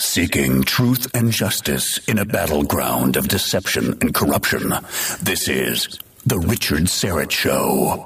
[0.00, 4.72] Seeking truth and justice in a battleground of deception and corruption.
[5.20, 8.02] This is The Richard Syrett Show.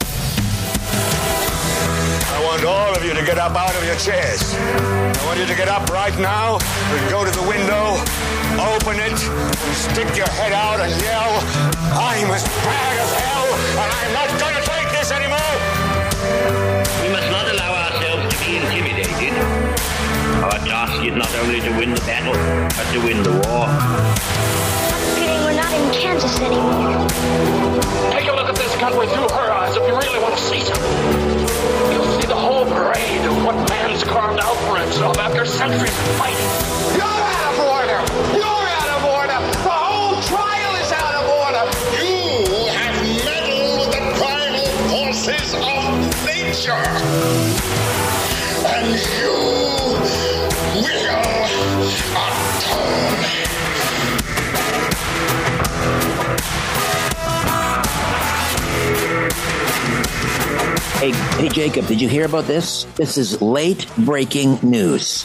[2.26, 4.42] I want all of you to get up out of your chairs.
[4.54, 7.94] I want you to get up right now and go to the window,
[8.58, 11.38] open it, and stick your head out and yell,
[11.94, 13.46] I'm as bad as hell,
[13.78, 16.73] and I'm not going to take this anymore.
[20.44, 22.36] Our task is not only to win the battle,
[22.76, 23.64] but to win the war.
[25.16, 27.08] Feeling we're not in Kansas anymore.
[28.12, 30.60] Take a look at this gunway through her eyes if you really want to see
[30.60, 30.92] something.
[31.96, 36.08] You'll see the whole parade of what man's carved out for himself after centuries of
[36.20, 36.50] fighting.
[36.92, 38.00] You're out of order!
[38.36, 39.40] You're out of order!
[39.64, 41.64] The whole trial is out of order!
[42.04, 46.84] You have meddled with the primal forces of nature.
[48.66, 49.83] And you will atone.
[50.74, 50.80] Hey,
[61.12, 62.82] hey, Jacob, did you hear about this?
[62.96, 65.24] This is late breaking news.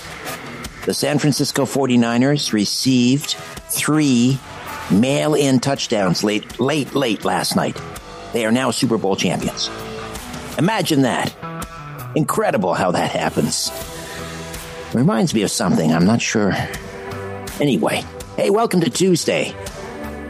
[0.86, 3.32] The San Francisco 49ers received
[3.70, 4.40] three
[4.92, 7.82] mail in touchdowns late, late, late last night.
[8.34, 9.68] They are now Super Bowl champions.
[10.60, 11.34] Imagine that.
[12.16, 13.72] Incredible how that happens.
[14.94, 16.52] Reminds me of something, I'm not sure.
[17.60, 18.04] Anyway,
[18.38, 19.54] hey, welcome to Tuesday.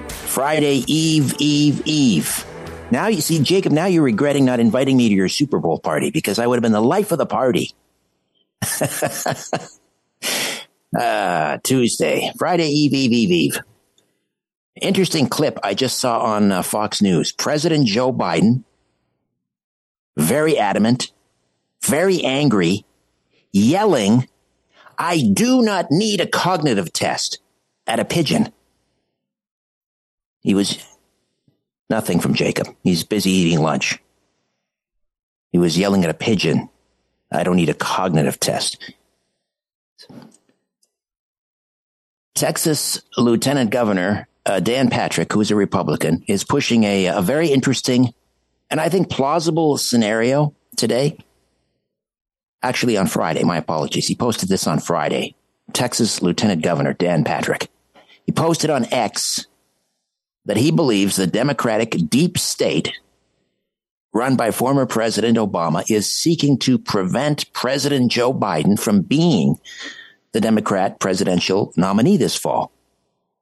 [0.09, 2.45] Friday Eve, Eve, Eve.
[2.91, 6.11] Now you see, Jacob, now you're regretting not inviting me to your Super Bowl party
[6.11, 7.71] because I would have been the life of the party.
[10.93, 13.59] Ah, Tuesday, Friday Eve, Eve, Eve, Eve.
[14.81, 17.31] Interesting clip I just saw on uh, Fox News.
[17.31, 18.63] President Joe Biden,
[20.17, 21.11] very adamant,
[21.85, 22.85] very angry,
[23.53, 24.27] yelling,
[24.99, 27.39] I do not need a cognitive test
[27.87, 28.51] at a pigeon.
[30.41, 30.77] He was
[31.89, 32.67] nothing from Jacob.
[32.83, 33.99] He's busy eating lunch.
[35.51, 36.69] He was yelling at a pigeon.
[37.31, 38.93] I don't need a cognitive test.
[42.35, 47.49] Texas Lieutenant Governor uh, Dan Patrick, who is a Republican, is pushing a, a very
[47.49, 48.13] interesting
[48.69, 51.17] and I think plausible scenario today.
[52.61, 54.07] Actually, on Friday, my apologies.
[54.07, 55.35] He posted this on Friday.
[55.73, 57.69] Texas Lieutenant Governor Dan Patrick.
[58.25, 59.45] He posted on X
[60.45, 62.93] that he believes the Democratic deep state
[64.13, 69.59] run by former President Obama is seeking to prevent President Joe Biden from being
[70.31, 72.71] the Democrat presidential nominee this fall.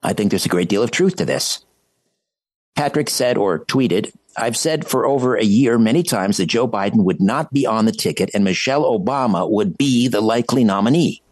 [0.04, 1.66] I think there's a great deal of truth to this.
[2.76, 7.04] Patrick said or tweeted, I've said for over a year many times that Joe Biden
[7.04, 11.24] would not be on the ticket and Michelle Obama would be the likely nominee.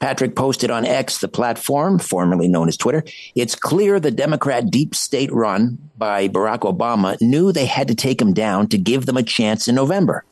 [0.00, 3.04] Patrick posted on X, the platform formerly known as Twitter.
[3.36, 8.20] It's clear the Democrat deep state run by Barack Obama knew they had to take
[8.20, 10.24] him down to give them a chance in November.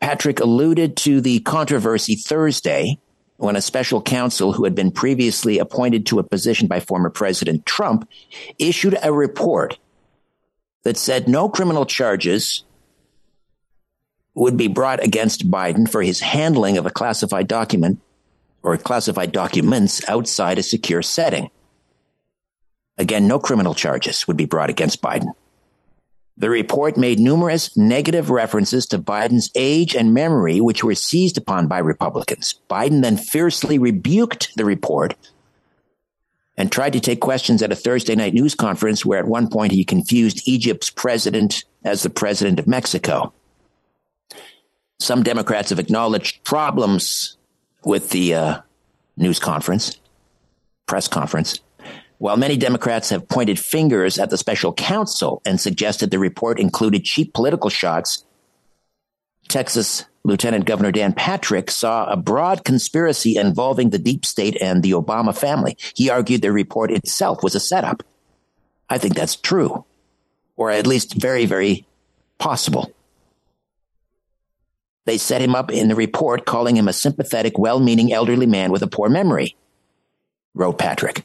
[0.00, 2.98] Patrick alluded to the controversy Thursday
[3.36, 7.66] when a special counsel who had been previously appointed to a position by former President
[7.66, 8.08] Trump
[8.58, 9.78] issued a report
[10.82, 12.64] that said no criminal charges
[14.34, 18.00] would be brought against Biden for his handling of a classified document
[18.62, 21.50] or classified documents outside a secure setting.
[22.98, 25.32] Again, no criminal charges would be brought against Biden.
[26.36, 31.66] The report made numerous negative references to Biden's age and memory, which were seized upon
[31.66, 32.54] by Republicans.
[32.70, 35.14] Biden then fiercely rebuked the report
[36.60, 39.72] and tried to take questions at a Thursday night news conference where at one point
[39.72, 43.32] he confused Egypt's president as the president of Mexico.
[44.98, 47.38] Some Democrats have acknowledged problems
[47.82, 48.60] with the uh,
[49.16, 49.96] news conference.
[50.86, 51.60] press conference.
[52.18, 57.04] While many Democrats have pointed fingers at the special counsel and suggested the report included
[57.04, 58.26] cheap political shots,
[59.48, 64.92] Texas Lieutenant Governor Dan Patrick saw a broad conspiracy involving the deep state and the
[64.92, 65.76] Obama family.
[65.94, 68.02] He argued the report itself was a setup.
[68.88, 69.84] I think that's true,
[70.56, 71.86] or at least very, very
[72.38, 72.92] possible.
[75.06, 78.70] They set him up in the report, calling him a sympathetic, well meaning elderly man
[78.70, 79.56] with a poor memory,
[80.54, 81.24] wrote Patrick.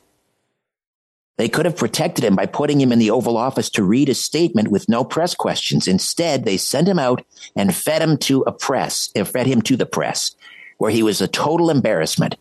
[1.37, 4.15] They could have protected him by putting him in the Oval Office to read a
[4.15, 5.87] statement with no press questions.
[5.87, 9.75] Instead, they sent him out and fed him to a press, uh, fed him to
[9.75, 10.33] the press,
[10.77, 12.35] where he was a total embarrassment.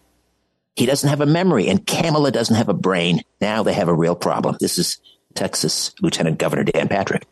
[0.77, 3.23] He doesn't have a memory, and Kamala doesn't have a brain.
[3.41, 4.57] Now they have a real problem.
[4.61, 4.99] This is
[5.35, 7.27] Texas Lieutenant Governor Dan Patrick.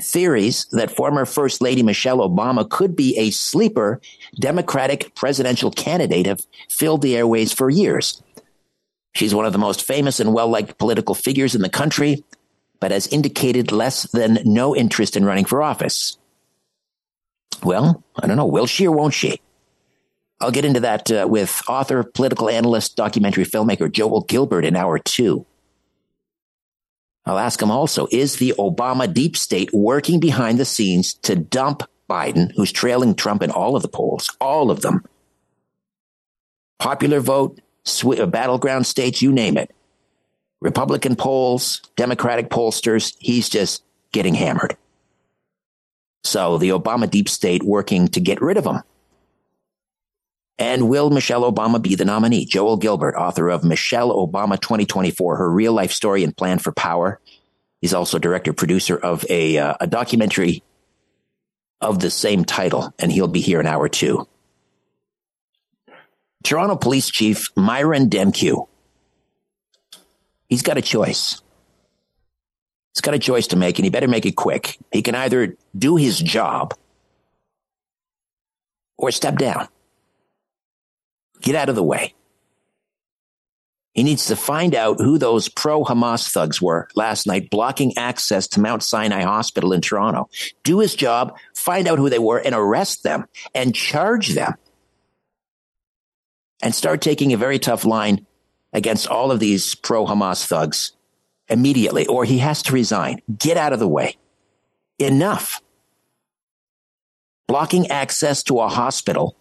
[0.00, 4.00] Theories that former First Lady Michelle Obama could be a sleeper
[4.40, 8.22] Democratic presidential candidate have filled the airways for years.
[9.18, 12.22] She's one of the most famous and well liked political figures in the country,
[12.78, 16.16] but has indicated less than no interest in running for office.
[17.64, 18.46] Well, I don't know.
[18.46, 19.40] Will she or won't she?
[20.40, 25.00] I'll get into that uh, with author, political analyst, documentary filmmaker Joel Gilbert in hour
[25.00, 25.44] two.
[27.26, 31.82] I'll ask him also Is the Obama deep state working behind the scenes to dump
[32.08, 35.04] Biden, who's trailing Trump in all of the polls, all of them?
[36.78, 37.58] Popular vote,
[38.30, 39.74] battleground states, you name it.
[40.60, 44.76] Republican polls, Democratic pollsters, he's just getting hammered.
[46.24, 48.82] So the Obama deep state working to get rid of him.
[50.58, 52.44] And will Michelle Obama be the nominee?
[52.44, 57.20] Joel Gilbert, author of Michelle Obama 2024, her real life story and plan for power.
[57.80, 60.64] He's also director producer of a, uh, a documentary
[61.80, 64.26] of the same title, and he'll be here in hour two.
[66.44, 68.66] Toronto Police Chief Myron Demkiw.
[70.48, 71.42] He's got a choice.
[72.94, 74.78] He's got a choice to make, and he better make it quick.
[74.92, 76.74] He can either do his job
[78.96, 79.68] or step down.
[81.40, 82.14] Get out of the way.
[83.94, 88.46] He needs to find out who those pro Hamas thugs were last night blocking access
[88.48, 90.28] to Mount Sinai Hospital in Toronto.
[90.62, 94.54] Do his job, find out who they were, and arrest them and charge them.
[96.60, 98.26] And start taking a very tough line
[98.72, 100.92] against all of these pro Hamas thugs
[101.48, 103.22] immediately, or he has to resign.
[103.38, 104.16] Get out of the way.
[104.98, 105.62] Enough.
[107.46, 109.36] Blocking access to a hospital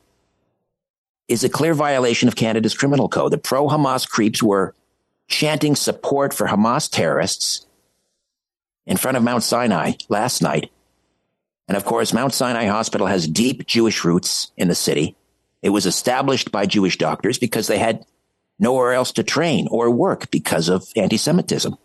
[1.28, 3.34] is a clear violation of Canada's criminal code.
[3.34, 4.74] The pro Hamas creeps were
[5.28, 7.66] chanting support for Hamas terrorists
[8.86, 10.72] in front of Mount Sinai last night.
[11.68, 15.17] And of course, Mount Sinai Hospital has deep Jewish roots in the city.
[15.62, 18.06] It was established by Jewish doctors because they had
[18.60, 21.78] nowhere else to train or work because of anti Semitism.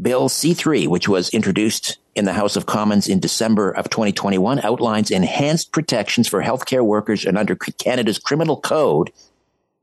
[0.00, 5.10] Bill C3, which was introduced in the House of Commons in December of 2021, outlines
[5.10, 9.10] enhanced protections for healthcare workers and under Canada's criminal code,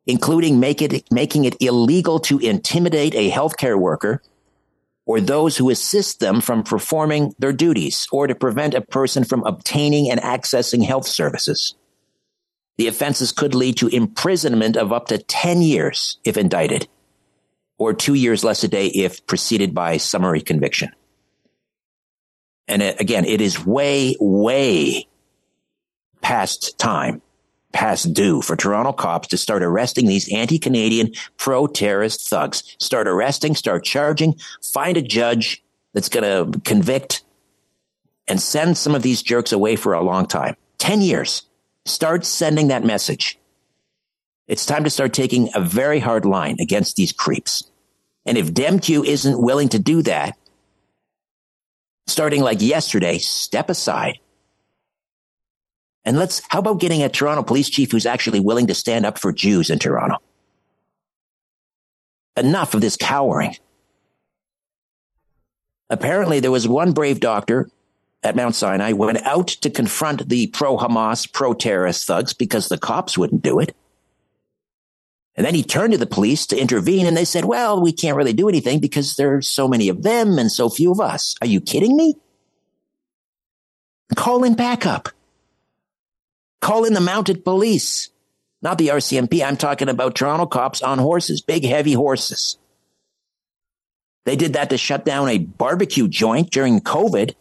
[0.05, 4.21] including it, making it illegal to intimidate a healthcare worker
[5.05, 9.43] or those who assist them from performing their duties or to prevent a person from
[9.43, 11.75] obtaining and accessing health services.
[12.77, 16.87] The offenses could lead to imprisonment of up to 10 years if indicted
[17.77, 20.89] or two years less a day if preceded by summary conviction.
[22.67, 25.07] And again, it is way, way
[26.21, 27.21] past time,
[27.75, 32.63] past due for Toronto cops to start arresting these anti-Canadian pro-terrorist thugs.
[32.79, 35.61] Start arresting, start charging, find a judge
[35.93, 37.23] that's going to convict
[38.29, 40.55] and send some of these jerks away for a long time.
[40.77, 41.43] 10 years.
[41.83, 43.37] Start sending that message.
[44.47, 47.69] It's time to start taking a very hard line against these creeps.
[48.25, 50.37] And if Demkiw isn't willing to do that,
[52.07, 54.19] starting like yesterday, step aside.
[56.05, 59.17] And let's, how about getting a Toronto police chief who's actually willing to stand up
[59.17, 60.17] for Jews in Toronto?
[62.37, 63.55] Enough of this cowering.
[65.89, 67.69] Apparently, there was one brave doctor
[68.23, 72.77] at Mount Sinai went out to confront the pro Hamas, pro terrorist thugs because the
[72.77, 73.75] cops wouldn't do it.
[75.35, 78.17] And then he turned to the police to intervene and they said, well, we can't
[78.17, 81.35] really do anything because there's so many of them and so few of us.
[81.41, 82.15] Are you kidding me?
[84.15, 85.09] Call in backup.
[86.65, 88.09] Call in the mounted police,
[88.63, 89.45] not the RCMP.
[89.45, 92.57] I'm talking about Toronto cops on horses, big, heavy horses.
[94.25, 97.35] They did that to shut down a barbecue joint during COVID.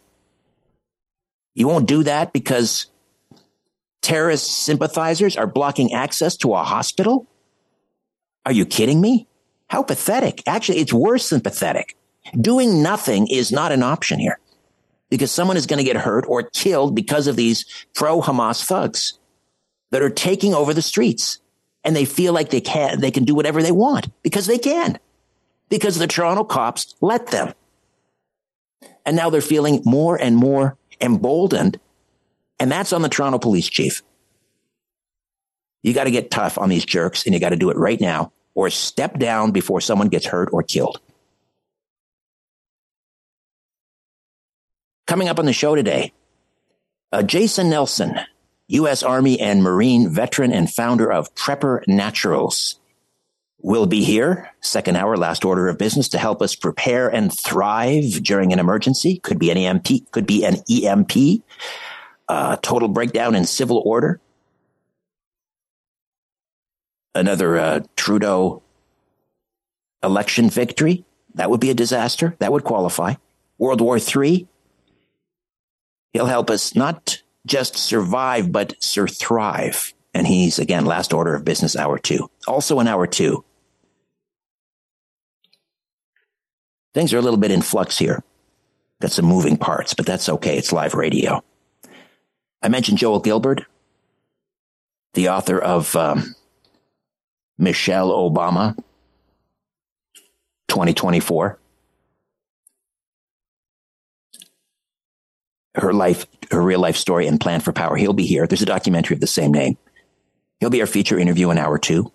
[1.55, 2.85] You won't do that because
[4.03, 7.25] terrorist sympathizers are blocking access to a hospital?
[8.45, 9.25] Are you kidding me?
[9.69, 10.43] How pathetic.
[10.45, 11.97] Actually, it's worse than pathetic.
[12.39, 14.39] Doing nothing is not an option here
[15.09, 19.19] because someone is going to get hurt or killed because of these pro Hamas thugs
[19.91, 21.39] that are taking over the streets
[21.83, 24.99] and they feel like they can, they can do whatever they want because they can,
[25.69, 27.53] because the Toronto cops let them.
[29.05, 31.79] And now they're feeling more and more emboldened.
[32.59, 34.01] And that's on the Toronto police chief.
[35.83, 38.01] You got to get tough on these jerks and you got to do it right
[38.01, 40.99] now or step down before someone gets hurt or killed.
[45.07, 46.13] Coming up on the show today,
[47.11, 48.19] uh, Jason Nelson,
[48.69, 49.03] U.S.
[49.03, 52.79] Army and Marine veteran and founder of Prepper Naturals,
[53.61, 54.49] will be here.
[54.61, 59.17] Second hour, last order of business to help us prepare and thrive during an emergency.
[59.19, 61.43] Could be an EMP, could be an EMP.
[62.27, 64.19] Uh, total breakdown in civil order.
[67.13, 68.63] Another uh, Trudeau
[70.01, 71.05] election victory.
[71.35, 72.35] That would be a disaster.
[72.39, 73.15] That would qualify.
[73.59, 74.47] World War III
[76.15, 79.93] He'll help us not just survive, but sur thrive.
[80.13, 82.31] And he's again, last order of business, hour two.
[82.47, 83.43] Also in hour two,
[86.93, 88.23] things are a little bit in flux here.
[89.01, 90.57] Got some moving parts, but that's okay.
[90.57, 91.43] It's live radio.
[92.61, 93.65] I mentioned Joel Gilbert,
[95.15, 96.33] the author of um,
[97.57, 98.77] Michelle Obama
[100.69, 101.59] 2024.
[105.75, 107.95] Her life, her real life story and plan for power.
[107.95, 108.47] He'll be here.
[108.47, 109.77] There's a documentary of the same name.
[110.59, 112.11] He'll be our feature interview in hour two.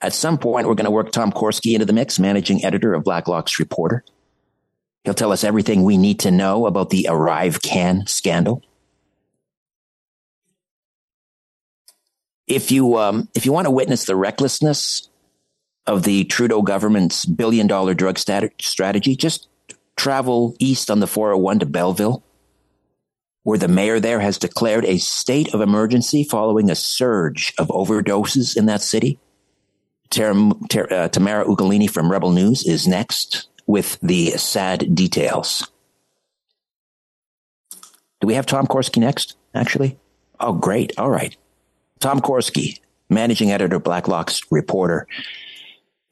[0.00, 3.04] At some point, we're going to work Tom Korski into the mix, managing editor of
[3.04, 4.04] Blacklock's Reporter.
[5.04, 8.62] He'll tell us everything we need to know about the Arrive Can scandal.
[12.46, 15.08] If you um, if you want to witness the recklessness
[15.86, 19.48] of the Trudeau government's billion dollar drug strategy, just
[19.96, 22.22] travel east on the 401 to Belleville,
[23.42, 28.56] where the mayor there has declared a state of emergency following a surge of overdoses
[28.56, 29.18] in that city.
[30.10, 35.68] Tam- uh, Tamara Ugolini from Rebel News is next with the sad details.
[38.20, 39.98] Do we have Tom Korski next, actually?
[40.38, 40.92] Oh, great.
[40.98, 41.36] All right.
[41.98, 45.06] Tom Korski, managing editor, Blacklock's reporter.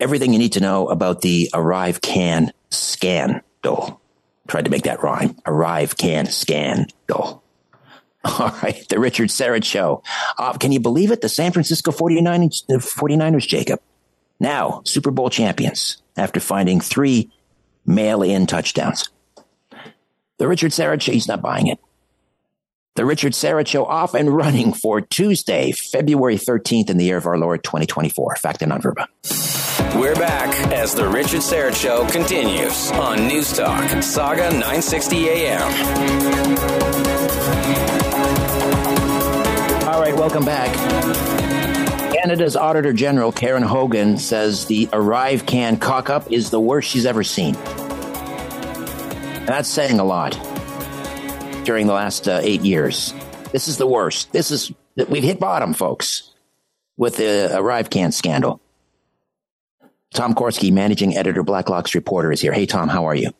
[0.00, 4.00] Everything you need to know about the Arrive Can scan Dole.
[4.48, 5.36] Tried to make that rhyme.
[5.46, 7.42] Arrive, can, scan, Dole.
[8.24, 8.86] All right.
[8.88, 10.02] The Richard Syrett Show.
[10.38, 11.20] Uh, can you believe it?
[11.20, 13.80] The San Francisco 49ers, 49ers, Jacob,
[14.38, 17.30] now Super Bowl champions after finding three
[17.86, 19.08] mail in touchdowns.
[20.38, 21.78] The Richard Syrett Show, he's not buying it.
[22.96, 27.26] The Richard Syrett Show off and running for Tuesday, February 13th in the year of
[27.26, 28.34] our Lord 2024.
[28.34, 29.08] Facta non verba.
[29.94, 35.62] We're back as the Richard Syrett Show continues on News Talk, Sauga 960 AM.
[39.86, 40.74] All right, welcome back.
[42.12, 47.06] Canada's Auditor General Karen Hogan says the Arrive Can cock up is the worst she's
[47.06, 47.54] ever seen.
[49.46, 50.49] That's saying a lot
[51.70, 53.14] during the last uh, eight years.
[53.52, 54.32] This is the worst.
[54.32, 54.72] This is,
[55.08, 56.34] we've hit bottom, folks,
[56.96, 58.60] with the Arrive Can scandal.
[60.12, 62.52] Tom Korski, managing editor, Blacklock's reporter, is here.
[62.52, 63.30] Hey, Tom, how are you?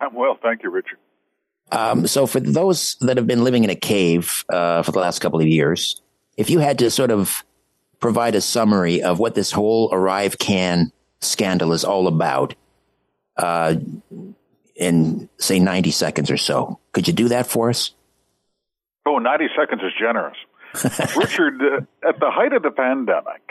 [0.00, 0.96] I'm well, thank you, Richard.
[1.70, 5.18] Um, so, for those that have been living in a cave uh, for the last
[5.18, 6.00] couple of years,
[6.38, 7.44] if you had to sort of
[8.00, 12.54] provide a summary of what this whole Arrive Can scandal is all about,
[13.36, 13.74] uh,
[14.78, 17.90] in say 90 seconds or so, could you do that for us?
[19.04, 20.36] Oh, 90 seconds is generous.
[21.16, 23.42] Richard, uh, at the height of the pandemic,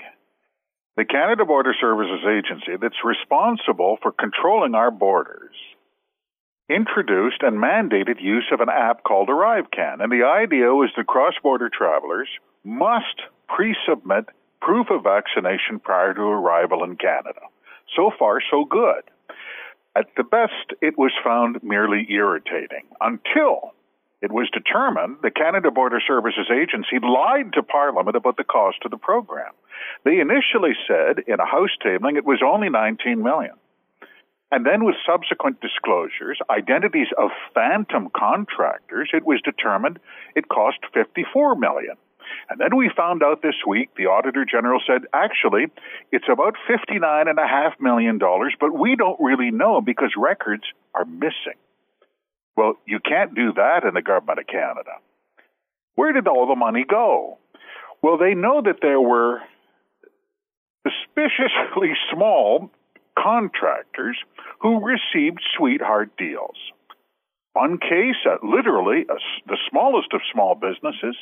[0.95, 5.55] the Canada Border Services Agency, that's responsible for controlling our borders,
[6.69, 10.01] introduced and mandated use of an app called ArriveCan.
[10.01, 12.29] And the idea was that cross border travelers
[12.63, 14.25] must pre submit
[14.61, 17.41] proof of vaccination prior to arrival in Canada.
[17.95, 19.03] So far, so good.
[19.97, 23.73] At the best, it was found merely irritating until
[24.21, 28.91] it was determined the Canada Border Services Agency lied to Parliament about the cost of
[28.91, 29.53] the program.
[30.05, 33.55] They initially said in a House tabling it was only 19 million.
[34.51, 39.97] And then with subsequent disclosures, identities of phantom contractors, it was determined
[40.35, 41.95] it cost 54 million.
[42.49, 45.67] And then we found out this week, the Auditor General said, actually,
[46.11, 48.19] it's about $59.5 million,
[48.59, 51.59] but we don't really know because records are missing.
[52.55, 54.97] Well, you can't do that in the government of Canada.
[55.95, 57.37] Where did all the money go?
[58.01, 59.41] Well, they know that there were
[60.85, 62.71] suspiciously small
[63.17, 64.17] contractors
[64.61, 66.55] who received sweetheart deals.
[67.53, 69.15] One case, uh, literally uh,
[69.47, 71.15] the smallest of small businesses,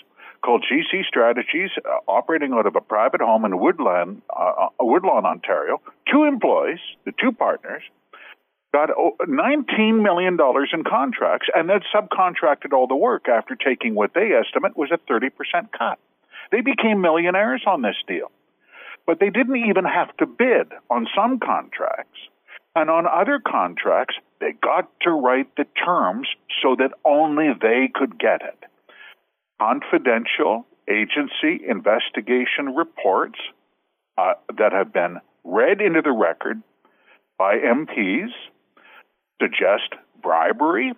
[0.45, 5.25] called GC Strategies, uh, operating out of a private home in Woodland, uh, uh, Woodlawn,
[5.25, 5.81] Ontario.
[6.11, 7.81] Two employees, the two partners,
[8.71, 10.37] got $19 million
[10.73, 14.97] in contracts and then subcontracted all the work after taking what they estimate was a
[15.11, 15.31] 30%
[15.71, 15.97] cut.
[16.51, 18.31] They became millionaires on this deal.
[19.07, 22.19] But they didn't even have to bid on some contracts.
[22.75, 26.27] And on other contracts, they got to write the terms
[26.61, 28.63] so that only they could get it.
[29.59, 33.39] Confidential agency investigation reports
[34.17, 36.61] uh, that have been read into the record
[37.37, 38.29] by MPs
[39.41, 40.93] suggest bribery,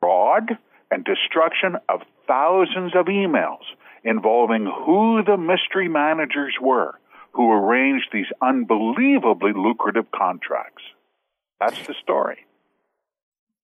[0.00, 0.58] fraud,
[0.90, 3.64] and destruction of thousands of emails
[4.04, 6.94] involving who the mystery managers were
[7.32, 10.82] who arranged these unbelievably lucrative contracts.
[11.60, 12.46] That's the story.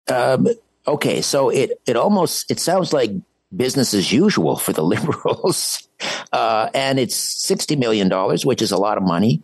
[0.09, 0.49] Um,
[0.87, 3.11] okay, so it it almost it sounds like
[3.55, 5.89] business as usual for the liberals,
[6.33, 9.43] uh, and it's sixty million dollars, which is a lot of money.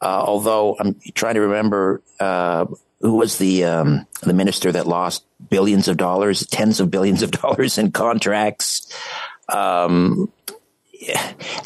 [0.00, 2.66] Uh, although I'm trying to remember uh,
[3.00, 7.30] who was the um, the minister that lost billions of dollars, tens of billions of
[7.42, 8.92] dollars in contracts.
[9.48, 10.32] Um,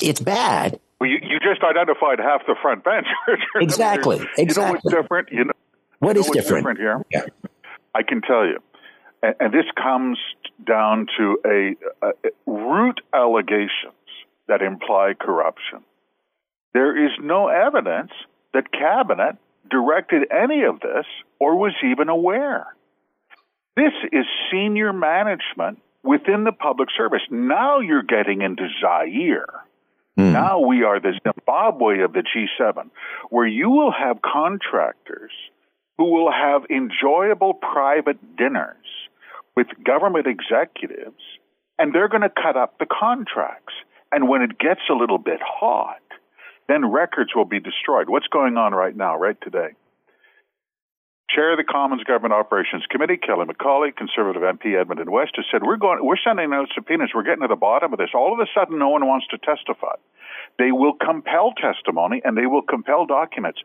[0.00, 0.80] it's bad.
[1.00, 3.06] Well, you, you just identified half the front bench.
[3.56, 4.26] exactly.
[4.38, 4.44] exactly.
[4.44, 5.28] You know what's different?
[5.30, 5.52] You know,
[5.98, 6.66] what you is different?
[6.66, 7.04] different here?
[7.10, 7.50] Yeah.
[7.94, 8.58] I can tell you.
[9.22, 10.18] And, and this comes
[10.64, 12.10] down to a, a,
[12.46, 13.94] root allegations
[14.48, 15.80] that imply corruption.
[16.72, 18.12] There is no evidence
[18.52, 19.36] that cabinet
[19.70, 21.06] directed any of this
[21.38, 22.66] or was even aware.
[23.76, 27.22] This is senior management within the public service.
[27.30, 29.64] Now you're getting into Zaire.
[30.18, 30.32] Mm.
[30.32, 32.90] Now we are the Zimbabwe of the G7,
[33.28, 35.32] where you will have contractors
[35.99, 38.76] who will have enjoyable private dinners
[39.56, 41.23] with government executives,
[41.78, 43.75] and they're going to cut up the contracts.
[44.12, 46.00] And when it gets a little bit hot,
[46.69, 48.08] then records will be destroyed.
[48.08, 49.71] What's going on right now, right today?
[51.30, 55.62] Chair of the Commons Government Operations Committee, Kelly McCauley, Conservative MP Edmonton West, has said
[55.62, 57.10] we're going, we're sending out subpoenas.
[57.14, 58.10] We're getting to the bottom of this.
[58.14, 59.97] All of a sudden, no one wants to testify.
[60.58, 63.60] They will compel testimony and they will compel documents.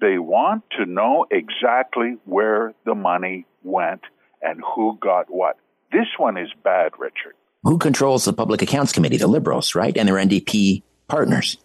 [0.00, 4.02] They want to know exactly where the money went
[4.46, 5.58] and who got what.
[5.92, 7.34] This one is bad, Richard.
[7.64, 9.16] Who controls the Public Accounts Committee?
[9.16, 9.96] The Liberals, right?
[9.96, 11.58] And their NDP partners.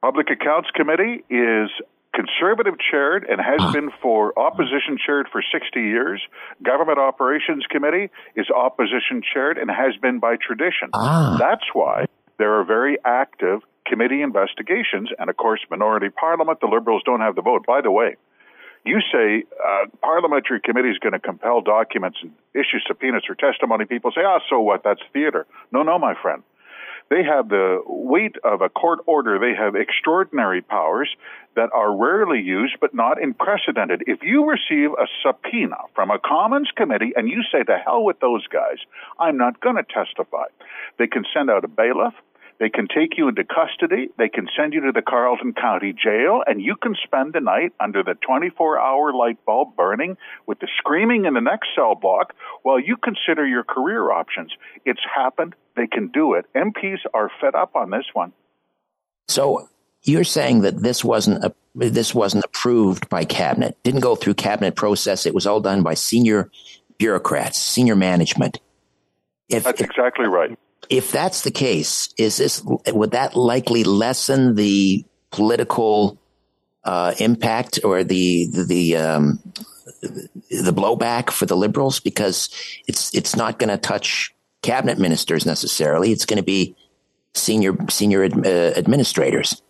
[0.00, 1.70] Public Accounts Committee is
[2.14, 3.72] conservative chaired and has ah.
[3.72, 6.22] been for opposition chaired for 60 years.
[6.62, 10.90] Government Operations Committee is opposition chaired and has been by tradition.
[10.94, 11.36] Ah.
[11.38, 12.06] That's why
[12.38, 16.60] there are very active committee investigations and, of course, minority parliament.
[16.60, 17.66] The Liberals don't have the vote.
[17.66, 18.16] By the way,
[18.84, 23.84] you say uh, parliamentary committee is going to compel documents and issue subpoenas for testimony.
[23.84, 24.82] People say, ah, so what?
[24.84, 25.46] That's theater.
[25.72, 26.42] No, no, my friend.
[27.10, 29.38] They have the weight of a court order.
[29.38, 31.08] They have extraordinary powers
[31.56, 34.04] that are rarely used but not unprecedented.
[34.06, 38.20] If you receive a subpoena from a Commons committee and you say, to hell with
[38.20, 38.76] those guys,
[39.18, 40.46] I'm not going to testify,
[40.98, 42.14] they can send out a bailiff.
[42.60, 44.08] They can take you into custody.
[44.18, 47.72] They can send you to the Carleton County Jail, and you can spend the night
[47.78, 50.16] under the 24 hour light bulb burning
[50.46, 54.52] with the screaming in the next cell block while you consider your career options.
[54.84, 55.54] It's happened.
[55.76, 56.46] They can do it.
[56.56, 58.32] MPs are fed up on this one.
[59.28, 59.68] So
[60.02, 64.74] you're saying that this wasn't a, this wasn't approved by cabinet, didn't go through cabinet
[64.74, 65.26] process.
[65.26, 66.50] It was all done by senior
[66.98, 68.58] bureaucrats, senior management.
[69.48, 70.58] If, That's if, exactly right
[70.90, 76.18] if that's the case, is this would that likely lessen the political
[76.84, 79.42] uh, impact or the the the, um,
[80.02, 82.48] the blowback for the liberals because
[82.86, 86.12] it's it's not going to touch cabinet ministers necessarily.
[86.12, 86.76] It's going to be
[87.34, 89.62] senior senior ad, uh, administrators.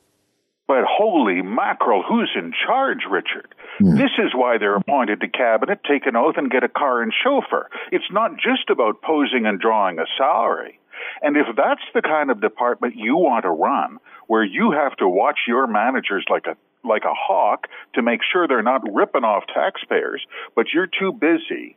[0.67, 3.55] But holy mackerel, who's in charge, Richard?
[3.79, 3.97] Hmm.
[3.97, 7.13] This is why they're appointed to cabinet, take an oath, and get a car and
[7.25, 7.71] chauffeur.
[7.91, 10.79] It's not just about posing and drawing a salary.
[11.23, 15.09] And if that's the kind of department you want to run, where you have to
[15.09, 19.45] watch your managers like a like a hawk to make sure they're not ripping off
[19.53, 21.77] taxpayers, but you're too busy.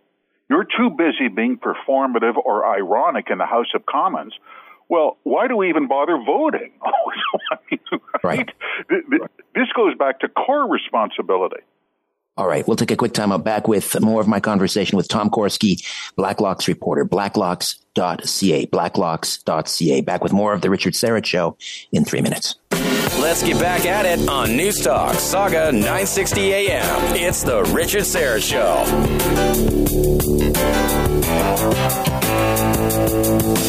[0.49, 4.33] You're too busy being performative or ironic in the House of Commons.
[4.89, 6.73] Well, why do we even bother voting?
[8.23, 8.49] right?
[8.89, 9.31] right.
[9.55, 11.61] This goes back to core responsibility.
[12.37, 15.09] All right, we'll take a quick time out back with more of my conversation with
[15.09, 15.85] Tom Korski,
[16.17, 20.01] Blacklocks reporter, blacklocks.ca, blacklocks.ca.
[20.01, 21.57] Back with more of the Richard Syrett Show
[21.91, 22.55] in three minutes.
[23.19, 27.15] Let's get back at it on News Talk, Sauga 960 AM.
[27.15, 28.85] It's the Richard Syrett Show.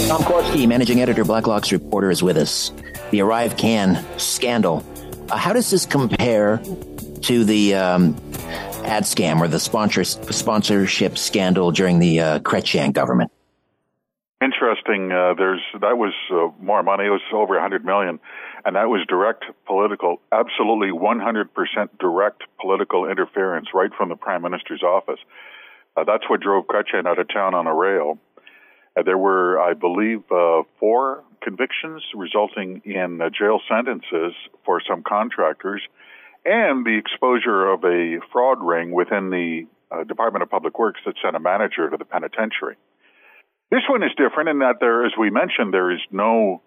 [0.07, 2.73] Tom Korski, managing editor, Blacklocks reporter, is with us.
[3.11, 4.85] The Arrive Can scandal.
[5.31, 6.63] Uh, how does this compare
[7.23, 8.17] to the um,
[8.85, 13.31] ad scam or the sponsor, sponsorship scandal during the uh, government?
[14.43, 15.13] Interesting.
[15.13, 17.05] Uh, there's that was uh, more money.
[17.07, 18.19] It was over 100 million,
[18.65, 21.47] and that was direct political, absolutely 100%
[22.01, 25.21] direct political interference right from the prime minister's office.
[25.97, 28.19] Uh, that's what drove Chrétien out of town on a rail.
[28.97, 35.03] Uh, there were, I believe, uh, four convictions resulting in uh, jail sentences for some
[35.07, 35.83] contractors
[36.45, 41.15] and the exposure of a fraud ring within the uh, Department of Public Works that
[41.23, 42.77] sent a manager to the penitentiary.
[43.71, 46.63] This one is different in that there, as we mentioned, there is no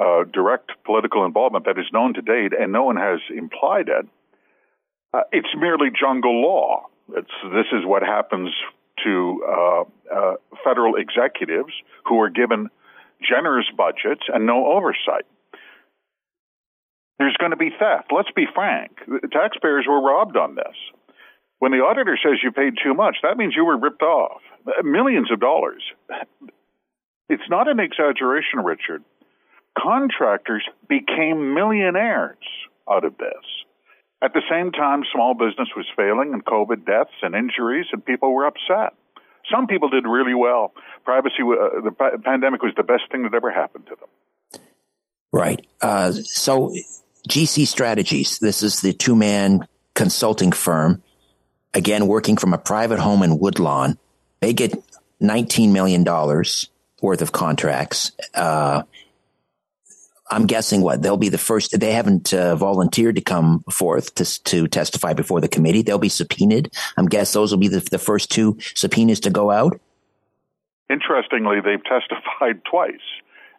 [0.00, 4.06] uh, direct political involvement that is known to date, and no one has implied it.
[5.12, 6.86] Uh, it's merely jungle law.
[7.10, 8.50] It's, this is what happens
[9.04, 9.82] to uh,
[10.14, 11.72] uh, federal executives
[12.06, 12.68] who are given
[13.20, 15.26] generous budgets and no oversight
[17.20, 18.10] there's going to be theft.
[18.10, 18.92] Let's be frank.
[19.06, 20.74] The taxpayers were robbed on this.
[21.58, 24.40] When the auditor says you paid too much, that means you were ripped off.
[24.82, 25.82] Millions of dollars.
[27.28, 29.04] It's not an exaggeration, Richard.
[29.78, 32.38] Contractors became millionaires
[32.90, 33.44] out of this.
[34.22, 38.34] At the same time, small business was failing and COVID deaths and injuries, and people
[38.34, 38.94] were upset.
[39.52, 40.72] Some people did really well.
[41.04, 41.92] Privacy, uh, the
[42.24, 44.62] pandemic was the best thing that ever happened to them.
[45.32, 45.64] Right.
[45.80, 46.72] Uh, so
[47.28, 48.38] GC Strategies.
[48.38, 51.02] This is the two man consulting firm.
[51.74, 53.98] Again, working from a private home in Woodlawn.
[54.40, 54.74] They get
[55.22, 56.04] $19 million
[57.02, 58.12] worth of contracts.
[58.34, 58.82] Uh,
[60.30, 61.78] I'm guessing what they'll be the first.
[61.78, 65.82] They haven't uh, volunteered to come forth to, to testify before the committee.
[65.82, 66.72] They'll be subpoenaed.
[66.96, 69.80] I'm guess those will be the, the first two subpoenas to go out.
[70.88, 72.94] Interestingly, they've testified twice,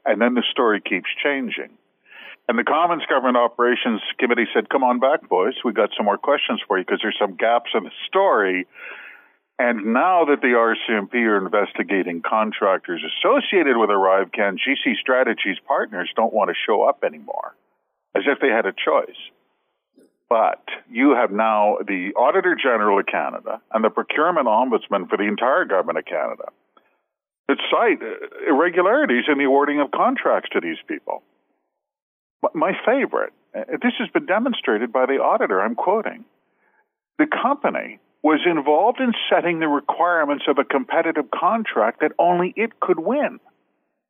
[0.05, 1.69] and then the story keeps changing.
[2.51, 5.53] And the Commons Government Operations Committee said, come on back, boys.
[5.63, 8.67] We got some more questions for you because there's some gaps in the story.
[9.57, 16.33] And now that the RCMP are investigating contractors associated with ArriveCan, GC Strategies partners don't
[16.33, 17.55] want to show up anymore,
[18.17, 19.15] as if they had a choice.
[20.27, 20.61] But
[20.91, 25.63] you have now the Auditor General of Canada and the Procurement Ombudsman for the entire
[25.63, 26.51] government of Canada
[27.47, 28.01] that cite
[28.45, 31.23] irregularities in the awarding of contracts to these people.
[32.53, 36.25] My favorite, uh, this has been demonstrated by the auditor I'm quoting.
[37.17, 42.79] The company was involved in setting the requirements of a competitive contract that only it
[42.79, 43.39] could win.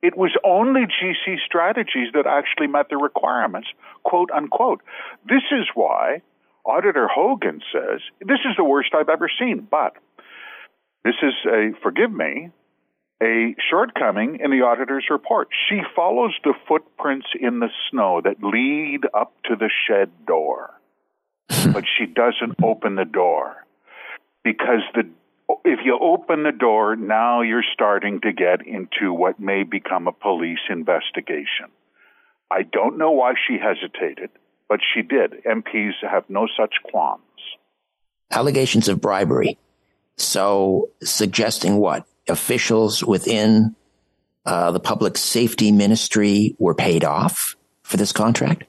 [0.02, 3.68] It was only GC strategies that actually met the requirements,
[4.04, 4.82] quote unquote.
[5.28, 6.22] This is why
[6.66, 9.94] Auditor Hogan says, This is the worst I've ever seen, but
[11.04, 12.50] this is a, forgive me,
[13.22, 15.50] a shortcoming in the auditor's report.
[15.70, 20.72] She follows the footprints in the snow that lead up to the shed door,
[21.48, 23.66] but she doesn't open the door
[24.44, 25.10] because the
[25.66, 30.14] if you open the door, now you're starting to get into what may become a
[30.14, 31.68] police investigation.
[32.50, 34.30] I don't know why she hesitated,
[34.70, 35.44] but she did.
[35.44, 37.22] MPs have no such qualms.
[38.32, 39.58] Allegations of bribery.
[40.18, 42.06] So, suggesting what?
[42.28, 43.76] Officials within
[44.46, 48.64] uh, the public safety ministry were paid off for this contract?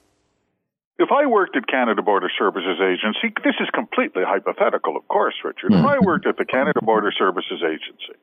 [0.99, 5.71] If I worked at Canada Border Services Agency, this is completely hypothetical, of course, Richard.
[5.71, 5.85] Mm-hmm.
[5.85, 8.19] If I worked at the Canada Border Services Agency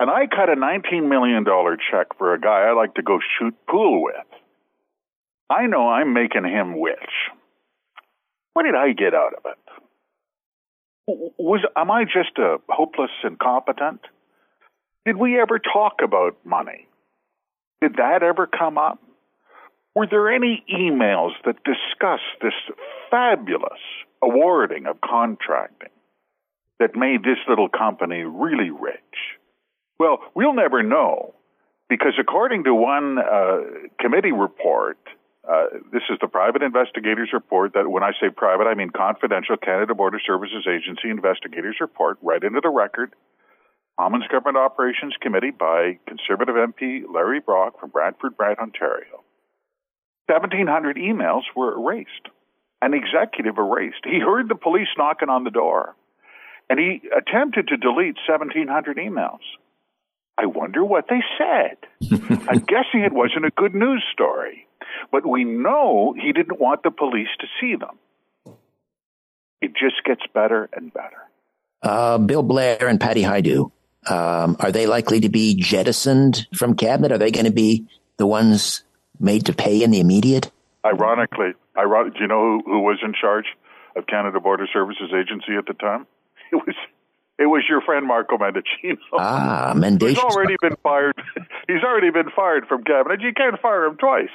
[0.00, 1.44] and I cut a $19 million
[1.90, 4.16] check for a guy I like to go shoot pool with,
[5.48, 6.98] I know I'm making him rich.
[8.54, 9.58] What did I get out of it?
[11.38, 14.00] Was am I just a hopeless incompetent?
[15.06, 16.86] Did we ever talk about money?
[17.80, 18.98] Did that ever come up?
[19.94, 22.52] Were there any emails that discuss this
[23.10, 23.80] fabulous
[24.22, 25.88] awarding of contracting
[26.78, 29.00] that made this little company really rich?
[29.98, 31.34] Well, we'll never know
[31.88, 33.58] because according to one uh,
[33.98, 34.98] committee report,
[35.48, 39.56] uh, this is the private investigators report that when I say private, I mean confidential
[39.56, 43.14] Canada Border Services Agency investigators report right into the record
[44.00, 49.24] Commons Government Operations Committee by Conservative MP Larry Brock from Brantford, Brant, Ontario.
[50.24, 52.28] 1,700 emails were erased.
[52.80, 54.00] an executive erased.
[54.04, 55.96] He heard the police knocking on the door,
[56.70, 59.44] and he attempted to delete 1,700 emails.
[60.38, 61.76] I wonder what they said.
[62.48, 64.66] I'm guessing it wasn't a good news story,
[65.12, 67.98] but we know he didn't want the police to see them.
[69.60, 71.28] It just gets better and better.
[71.82, 73.70] Uh, Bill Blair and Patty Hajdu,
[74.08, 77.12] um, are they likely to be jettisoned from cabinet?
[77.12, 77.86] Are they going to be
[78.16, 78.82] the ones
[79.18, 80.50] made to pay in the immediate?
[80.84, 83.46] Ironically, ironic, do you know who, who was in charge
[83.96, 86.06] of Canada Border Services Agency at the time?
[86.52, 86.74] It was
[87.38, 88.98] it was your friend Marco Mendicino.
[89.14, 90.08] Ah, Mendicino.
[90.08, 91.14] He's already been fired.
[91.66, 93.22] He's already been fired from cabinet.
[93.22, 94.28] You can't fire him twice.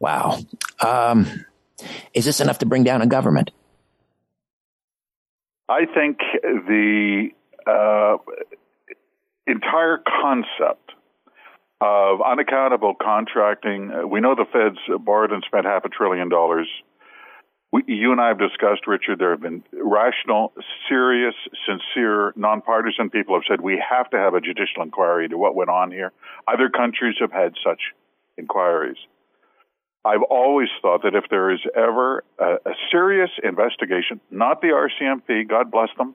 [0.00, 0.38] Wow.
[0.80, 1.44] Um,
[2.14, 3.50] is this enough to bring down a government?
[5.68, 7.28] I think the
[7.66, 8.16] uh,
[9.46, 10.92] entire concept
[11.80, 16.66] of unaccountable contracting, uh, we know the feds borrowed and spent half a trillion dollars
[17.70, 20.52] we, you and I have discussed, Richard, there have been rational,
[20.88, 21.34] serious,
[21.66, 25.70] sincere, nonpartisan people have said we have to have a judicial inquiry into what went
[25.70, 26.12] on here.
[26.46, 27.80] Other countries have had such
[28.38, 28.96] inquiries.
[30.08, 35.46] I've always thought that if there is ever a, a serious investigation, not the RCMP,
[35.46, 36.14] God bless them,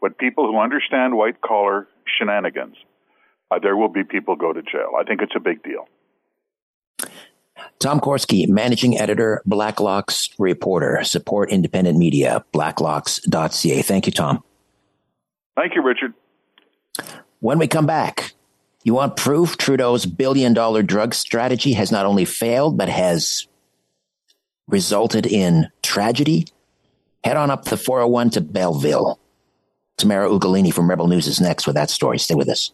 [0.00, 2.76] but people who understand white collar shenanigans,
[3.50, 4.92] uh, there will be people go to jail.
[4.96, 5.88] I think it's a big deal.
[7.80, 11.02] Tom Korski, managing editor, Blacklock's reporter.
[11.02, 13.82] Support independent media, blacklocks.ca.
[13.82, 14.44] Thank you, Tom.
[15.56, 16.14] Thank you, Richard.
[17.40, 18.34] When we come back,
[18.84, 23.46] you want proof Trudeau's billion dollar drug strategy has not only failed, but has
[24.68, 26.46] resulted in tragedy?
[27.24, 29.18] Head on up the 401 to Belleville.
[29.96, 32.18] Tamara Ugolini from Rebel News is next with that story.
[32.18, 32.72] Stay with us.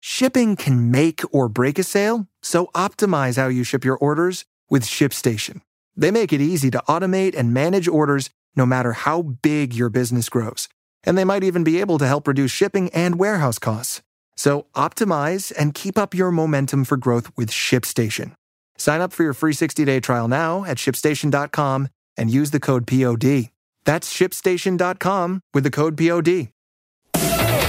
[0.00, 4.84] Shipping can make or break a sale, so optimize how you ship your orders with
[4.84, 5.60] ShipStation.
[5.96, 10.28] They make it easy to automate and manage orders no matter how big your business
[10.28, 10.68] grows.
[11.04, 14.02] And they might even be able to help reduce shipping and warehouse costs.
[14.42, 18.34] So optimize and keep up your momentum for growth with ShipStation.
[18.76, 23.50] Sign up for your free 60-day trial now at shipstation.com and use the code POD.
[23.84, 26.48] That's shipstation.com with the code POD.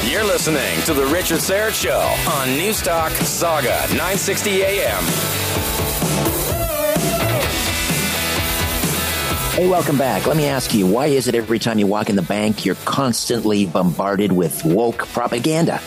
[0.10, 2.00] You're listening to The Richard Syrett Show
[2.32, 5.04] on Newstalk Sauga 960 AM.
[9.54, 10.26] Hey, welcome back.
[10.26, 12.74] Let me ask you, why is it every time you walk in the bank, you're
[12.86, 15.80] constantly bombarded with woke propaganda?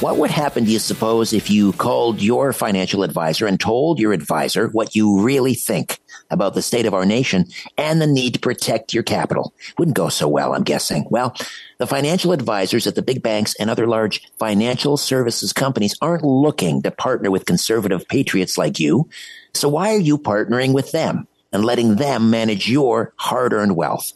[0.00, 4.12] What would happen, do you suppose, if you called your financial advisor and told your
[4.12, 7.46] advisor what you really think about the state of our nation
[7.78, 9.54] and the need to protect your capital?
[9.78, 11.06] Wouldn't go so well, I'm guessing.
[11.10, 11.34] Well,
[11.78, 16.82] the financial advisors at the big banks and other large financial services companies aren't looking
[16.82, 19.08] to partner with conservative patriots like you.
[19.54, 24.12] So why are you partnering with them and letting them manage your hard earned wealth?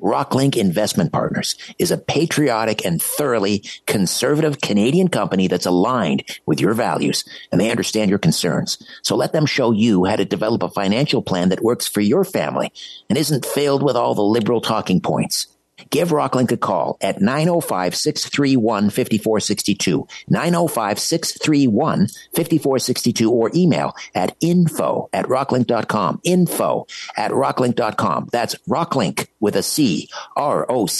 [0.00, 6.72] Rocklinc Investment Partners is a patriotic and thoroughly conservative Canadian company that's aligned with your
[6.72, 8.82] values and they understand your concerns.
[9.02, 12.24] So let them show you how to develop a financial plan that works for your
[12.24, 12.72] family
[13.10, 15.48] and isn't filled with all the liberal talking points.
[15.90, 27.30] Give Rocklinc a call at 905-631-5462, 905-631-5462, or email at info at rocklinc.com, info at
[27.30, 28.28] rocklinc.com.
[28.32, 30.90] That's Rocklinc with a C, R-O-C-K-L-I-N-C.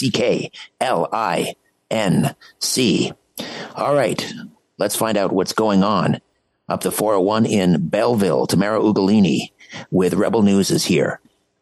[3.75, 4.33] All right,
[4.77, 6.19] let's find out what's going on
[6.67, 8.47] up the 401 in Belleville.
[8.47, 9.51] Tamara Ugolini
[9.91, 11.19] with Rebel News is here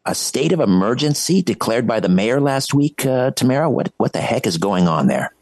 [0.08, 3.04] a state of emergency declared by the mayor last week.
[3.04, 5.34] Uh, Tamara, what what the heck is going on there?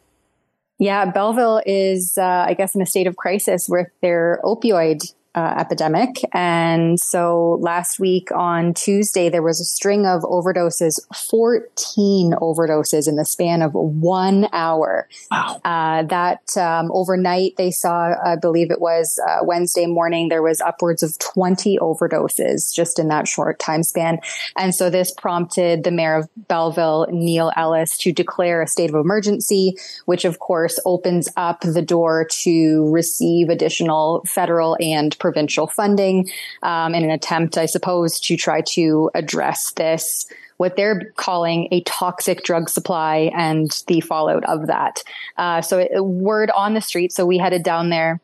[0.79, 5.55] Yeah, Belleville is, uh, I guess, in a state of crisis with their opioid uh,
[5.59, 6.17] epidemic.
[6.33, 13.17] And so last week on Tuesday, there was a string of overdoses, 14 overdoses in
[13.17, 15.09] the span of one hour.
[15.31, 15.61] Wow.
[15.63, 20.63] Uh, that um, overnight, they saw, I believe it was uh, Wednesday morning, there was
[20.63, 24.19] upwards of 20 overdoses just in that short time span.
[24.57, 28.97] And so this prompted the mayor of Belleville, Neil Ellis, to declare a state of
[28.97, 36.31] emergency, which of course opens up the door to receive additional federal and provincial funding
[36.63, 40.27] um, in an attempt, I suppose, to try to address this
[40.59, 45.03] what they're calling a toxic drug supply and the fallout of that.
[45.37, 47.13] Uh, so, it, word on the street.
[47.13, 48.21] So, we headed down there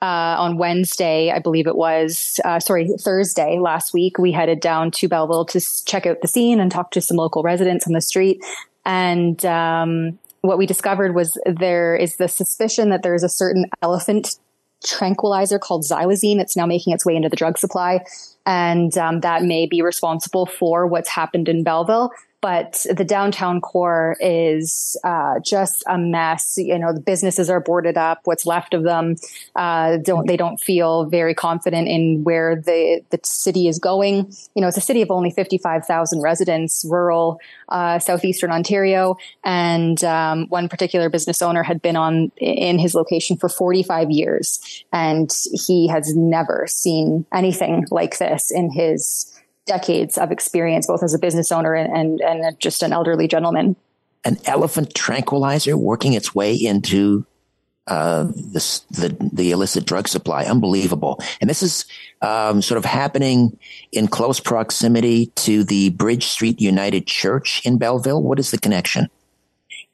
[0.00, 4.18] uh, on Wednesday, I believe it was, uh, sorry, Thursday last week.
[4.18, 7.42] We headed down to Belleville to check out the scene and talk to some local
[7.42, 8.42] residents on the street.
[8.84, 13.66] And um, what we discovered was there is the suspicion that there is a certain
[13.82, 14.38] elephant
[14.84, 18.04] tranquilizer called xylazine that's now making its way into the drug supply.
[18.44, 22.10] And um, that may be responsible for what's happened in Belleville
[22.46, 26.54] but the downtown core is uh, just a mess.
[26.56, 28.20] You know, the businesses are boarded up.
[28.22, 29.16] What's left of them
[29.56, 34.32] uh, don't they don't feel very confident in where the the city is going.
[34.54, 39.16] You know, it's a city of only fifty five thousand residents, rural uh, southeastern Ontario,
[39.42, 44.08] and um, one particular business owner had been on in his location for forty five
[44.12, 45.32] years, and
[45.66, 49.35] he has never seen anything like this in his
[49.66, 53.76] decades of experience, both as a business owner and, and, and just an elderly gentleman.
[54.24, 57.26] An elephant tranquilizer working its way into
[57.86, 60.44] uh, the, the, the illicit drug supply.
[60.44, 61.20] Unbelievable.
[61.40, 61.84] And this is
[62.22, 63.56] um, sort of happening
[63.92, 68.22] in close proximity to the Bridge Street United Church in Belleville.
[68.22, 69.08] What is the connection?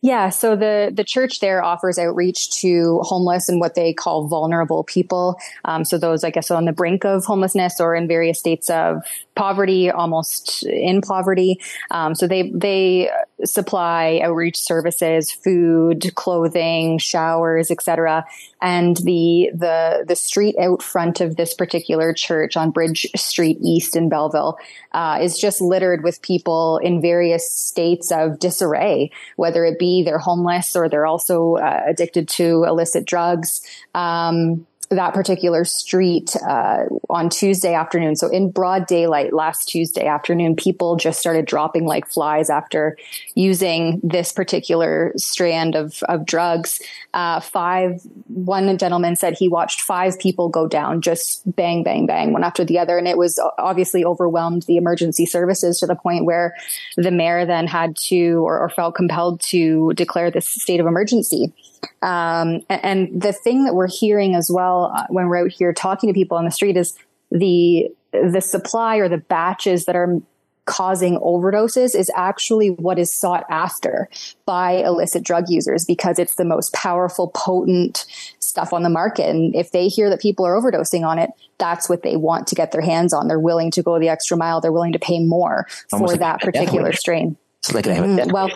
[0.05, 4.83] Yeah, so the the church there offers outreach to homeless and what they call vulnerable
[4.83, 5.37] people.
[5.65, 9.05] Um, so those, I guess, on the brink of homelessness or in various states of
[9.43, 11.61] poverty, almost in poverty.
[11.91, 13.11] Um, so they they
[13.45, 18.25] supply outreach services, food, clothing, showers, etc.
[18.61, 23.97] And the the the street out front of this particular church on Bridge Street East
[23.97, 24.59] in Belleville
[24.93, 30.19] uh, is just littered with people in various states of disarray, whether it be they're
[30.19, 33.61] homeless or they're also uh, addicted to illicit drugs.
[33.93, 38.17] Um, that particular street uh, on Tuesday afternoon.
[38.17, 42.97] So in broad daylight last Tuesday afternoon, people just started dropping like flies after
[43.35, 46.81] using this particular strand of, of drugs.
[47.15, 52.33] Uh, five, one gentleman said he watched five people go down, just bang, bang, bang,
[52.33, 52.99] one after the other.
[52.99, 56.55] And it was obviously overwhelmed the emergency services to the point where
[56.97, 61.53] the mayor then had to or, or felt compelled to declare this state of emergency.
[62.01, 65.73] Um, and, and, the thing that we're hearing as well uh, when we're out here
[65.73, 66.97] talking to people on the street is
[67.31, 70.21] the the supply or the batches that are
[70.65, 74.09] causing overdoses is actually what is sought after
[74.47, 78.05] by illicit drug users because it's the most powerful, potent
[78.39, 79.29] stuff on the market.
[79.29, 82.55] And if they hear that people are overdosing on it, that's what they want to
[82.55, 83.29] get their hands on.
[83.29, 84.61] They're willing to go the extra mile.
[84.61, 87.37] They're willing to pay more Almost for like that particular strain.
[87.59, 88.51] It's like mm, well,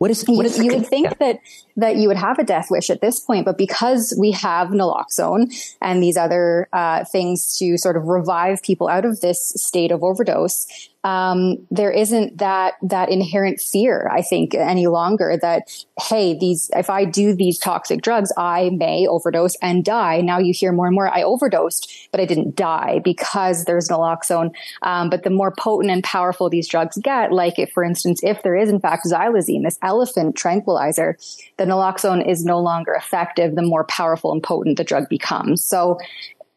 [0.00, 1.40] what is, what is you, you would think that
[1.76, 5.52] that you would have a death wish at this point, but because we have naloxone
[5.82, 10.02] and these other uh, things to sort of revive people out of this state of
[10.02, 10.66] overdose,
[11.02, 16.90] um, there isn't that that inherent fear, I think, any longer that hey, these if
[16.90, 20.20] I do these toxic drugs, I may overdose and die.
[20.20, 24.52] Now you hear more and more, I overdosed, but I didn't die because there's naloxone.
[24.82, 28.42] Um, but the more potent and powerful these drugs get, like if, for instance, if
[28.42, 31.16] there is in fact xylazine, this elephant tranquilizer,
[31.56, 33.54] the naloxone is no longer effective.
[33.54, 35.64] The more powerful and potent the drug becomes.
[35.64, 35.98] So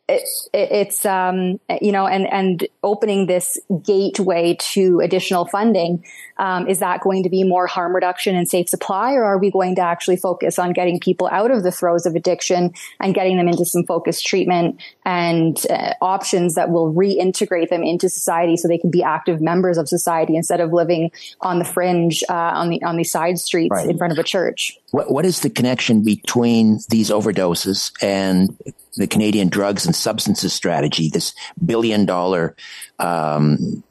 [0.10, 6.04] it, it's um, you know, and and opening this gateway to additional funding
[6.38, 9.50] um, is that going to be more harm reduction and safe supply, or are we
[9.50, 13.38] going to actually focus on getting people out of the throes of addiction and getting
[13.38, 18.68] them into some focused treatment and uh, options that will reintegrate them into society so
[18.68, 22.70] they can be active members of society instead of living on the fringe uh, on
[22.70, 23.90] the on the side streets right.
[23.90, 24.78] in front of a church?
[24.94, 28.56] What what is the connection between these overdoses and
[28.96, 31.34] the Canadian drugs and substances strategy, this
[31.66, 32.56] billion dollar
[33.00, 33.84] um,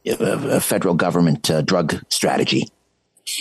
[0.61, 2.69] federal government uh, drug strategy.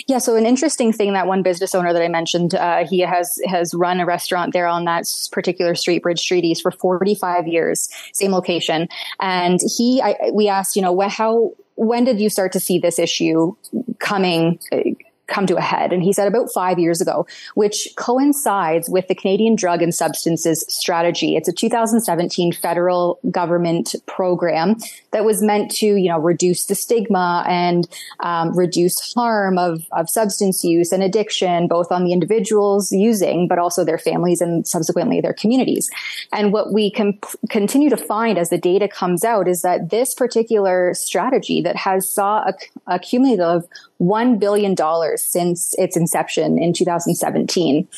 [0.08, 3.40] Yeah, so an interesting thing that one business owner that I mentioned, uh, he has
[3.46, 7.88] has run a restaurant there on that particular street, Bridge Street East, for 45 years,
[8.12, 8.88] same location.
[9.20, 12.98] And he, I, we asked, you know, how when did you start to see this
[12.98, 13.54] issue
[14.00, 14.58] coming
[15.32, 15.92] come to a head.
[15.92, 20.64] And he said about five years ago, which coincides with the Canadian Drug and Substances
[20.68, 21.36] Strategy.
[21.36, 24.76] It's a 2017 federal government program
[25.12, 27.88] that was meant to, you know, reduce the stigma and
[28.20, 33.58] um, reduce harm of, of substance use and addiction, both on the individuals using, but
[33.58, 35.90] also their families and subsequently their communities.
[36.32, 37.18] And what we can
[37.48, 42.08] continue to find as the data comes out is that this particular strategy that has
[42.08, 42.54] saw a,
[42.86, 43.64] a cumulative
[44.02, 44.74] $1 billion
[45.30, 47.88] since its inception in 2017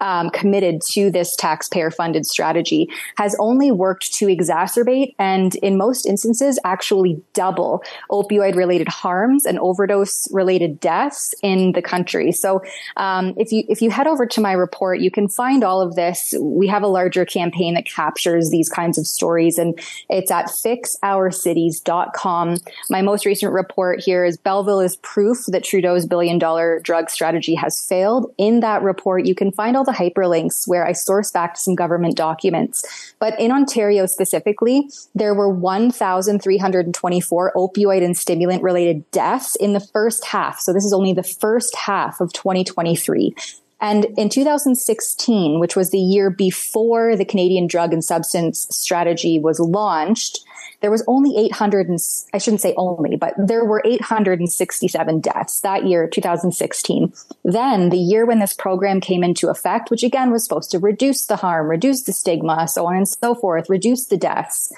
[0.00, 6.06] um, committed to this taxpayer funded strategy has only worked to exacerbate and in most
[6.06, 12.32] instances actually double opioid related harms and overdose related deaths in the country.
[12.32, 12.62] So
[12.96, 15.94] um, if you if you head over to my report, you can find all of
[15.94, 16.34] this.
[16.40, 19.78] We have a larger campaign that captures these kinds of stories and
[20.08, 22.56] it's at fixourcities.com.
[22.90, 27.54] My most recent report here is Belleville is proof that Trudeau's billion dollar drug strategy
[27.54, 28.32] has failed.
[28.38, 31.74] In that report, you can find all the hyperlinks where I source back to some
[31.74, 33.14] government documents.
[33.18, 40.26] But in Ontario specifically, there were 1,324 opioid and stimulant related deaths in the first
[40.26, 40.60] half.
[40.60, 43.34] So this is only the first half of 2023.
[43.80, 49.60] And in 2016, which was the year before the Canadian Drug and Substance Strategy was
[49.60, 50.40] launched,
[50.80, 51.98] there was only 800 and
[52.32, 57.12] I shouldn't say only, but there were 867 deaths that year, 2016.
[57.42, 61.24] Then the year when this program came into effect, which again was supposed to reduce
[61.26, 64.70] the harm, reduce the stigma, so on and so forth, reduce the deaths.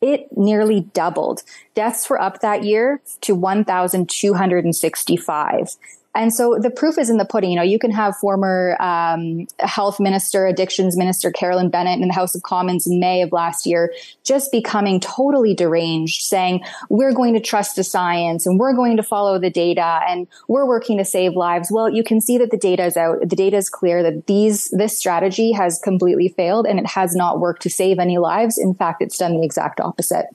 [0.00, 1.42] It nearly doubled.
[1.74, 5.76] Deaths were up that year to 1,265.
[6.18, 7.50] And so the proof is in the pudding.
[7.50, 12.12] You know, you can have former um, health minister, addictions minister Carolyn Bennett in the
[12.12, 13.94] House of Commons in May of last year
[14.24, 19.02] just becoming totally deranged, saying, we're going to trust the science and we're going to
[19.04, 21.70] follow the data and we're working to save lives.
[21.70, 23.20] Well, you can see that the data is out.
[23.20, 27.38] The data is clear that these, this strategy has completely failed and it has not
[27.38, 28.58] worked to save any lives.
[28.58, 30.26] In fact, it's done the exact opposite.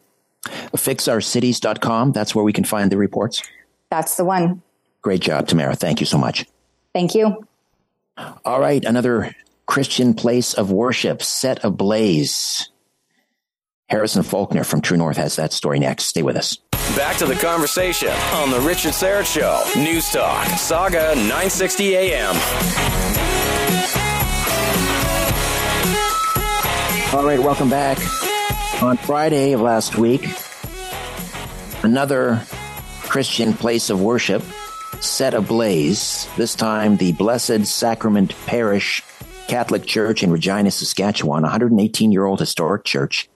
[0.46, 2.14] Fixourcities.com.
[2.14, 3.44] That's where we can find the reports.
[3.90, 4.62] That's the one.
[5.04, 5.76] Great job, Tamara.
[5.76, 6.46] Thank you so much.
[6.94, 7.46] Thank you.
[8.46, 9.36] All right, another
[9.66, 12.70] Christian place of worship set ablaze.
[13.90, 16.06] Harrison Faulkner from True North has that story next.
[16.06, 16.58] Stay with us.
[16.96, 19.64] Back to the conversation on the Richard Syrett Show.
[19.80, 22.36] News Talk, Sauga 960 AM.
[27.14, 28.00] All right, welcome back.
[28.82, 30.28] On Friday of last week,
[31.84, 32.42] another
[33.04, 34.44] Christian place of worship
[35.04, 39.04] set ablaze, this time the Blessed Sacrament Parish
[39.48, 43.30] Catholic Church in Regina, Saskatchewan, 118 year old historic church.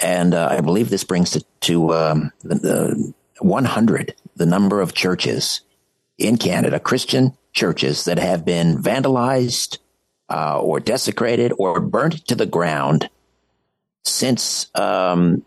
[0.00, 4.94] And uh, I believe this brings to, to um, the, the 100 the number of
[4.94, 5.62] churches
[6.18, 9.78] in Canada, Christian churches that have been vandalized
[10.30, 13.10] uh, or desecrated or burnt to the ground
[14.04, 15.44] since um,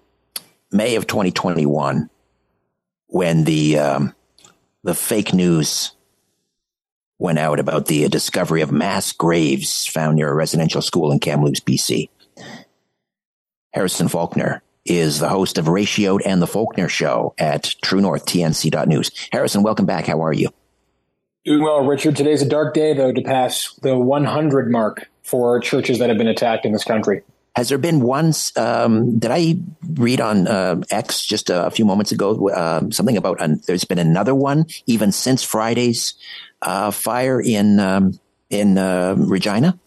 [0.71, 2.09] May of 2021
[3.07, 4.15] when the um,
[4.83, 5.93] the fake news
[7.19, 11.61] went out about the discovery of mass graves found near a residential school in Kamloops,
[11.61, 12.09] BC.
[13.73, 19.29] Harrison Faulkner is the host of Ratioed and the Faulkner Show at True North TNC.news.
[19.31, 20.05] Harrison, welcome back.
[20.05, 20.49] How are you?
[21.45, 22.15] Doing well, Richard.
[22.15, 26.27] Today's a dark day, though, to pass the 100 mark for churches that have been
[26.27, 27.23] attacked in this country.
[27.55, 28.55] Has there been once?
[28.57, 29.57] Um, did I
[29.93, 34.33] read on uh, X just a few moments ago uh, something about there's been another
[34.33, 36.15] one even since Friday's
[36.63, 39.79] uh, fire in um, in uh, Regina?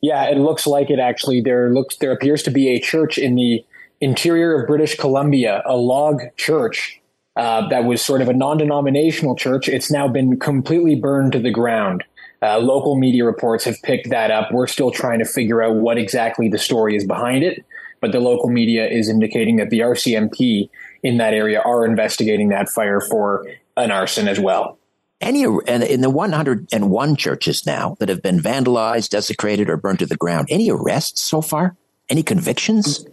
[0.00, 0.98] Yeah, it looks like it.
[0.98, 3.64] Actually, there looks there appears to be a church in the
[4.00, 7.00] interior of British Columbia, a log church
[7.36, 9.68] uh, that was sort of a non-denominational church.
[9.68, 12.04] It's now been completely burned to the ground.
[12.44, 14.52] Uh, local media reports have picked that up.
[14.52, 17.64] We're still trying to figure out what exactly the story is behind it,
[18.02, 20.68] but the local media is indicating that the RCMP
[21.02, 23.46] in that area are investigating that fire for
[23.78, 24.78] an arson as well.
[25.22, 30.06] Any and in the 101 churches now that have been vandalized, desecrated, or burned to
[30.06, 31.76] the ground, any arrests so far?
[32.10, 33.06] Any convictions?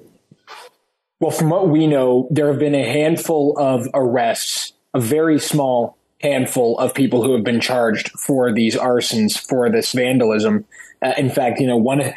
[1.21, 5.97] Well, from what we know, there have been a handful of arrests, a very small
[6.22, 10.65] handful of people who have been charged for these arsons, for this vandalism.
[11.01, 12.13] Uh, in fact, you know, one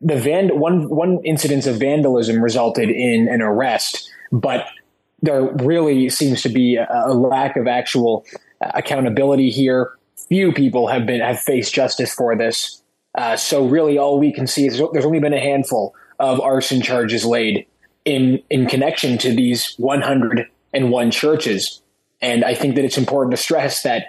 [0.00, 4.66] the van one one incidence of vandalism resulted in an arrest, but
[5.22, 8.24] there really seems to be a, a lack of actual
[8.60, 9.92] accountability here.
[10.28, 12.82] Few people have been have faced justice for this.
[13.14, 16.82] Uh, so really, all we can see is there's only been a handful of arson
[16.82, 17.66] charges laid
[18.04, 21.80] in in connection to these 101 churches.
[22.24, 24.06] And I think that it's important to stress that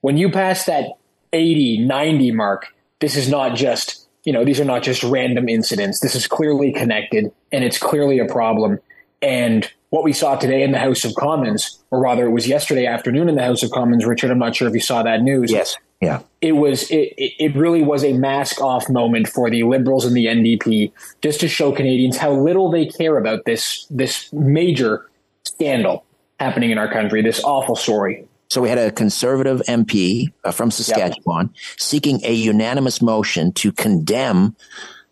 [0.00, 0.86] when you pass that
[1.34, 6.00] 80, 90 mark, this is not just, you know, these are not just random incidents.
[6.00, 8.78] This is clearly connected and it's clearly a problem.
[9.20, 12.86] And what we saw today in the House of Commons, or rather it was yesterday
[12.86, 15.52] afternoon in the House of Commons, Richard, I'm not sure if you saw that news.
[15.52, 15.76] Yes.
[16.00, 16.22] Yeah.
[16.40, 20.24] It was, it, it really was a mask off moment for the Liberals and the
[20.24, 20.90] NDP
[21.20, 25.10] just to show Canadians how little they care about this, this major
[25.44, 26.06] scandal
[26.38, 28.26] happening in our country, this awful story.
[28.48, 31.54] So we had a conservative MP uh, from Saskatchewan yep.
[31.78, 34.56] seeking a unanimous motion to condemn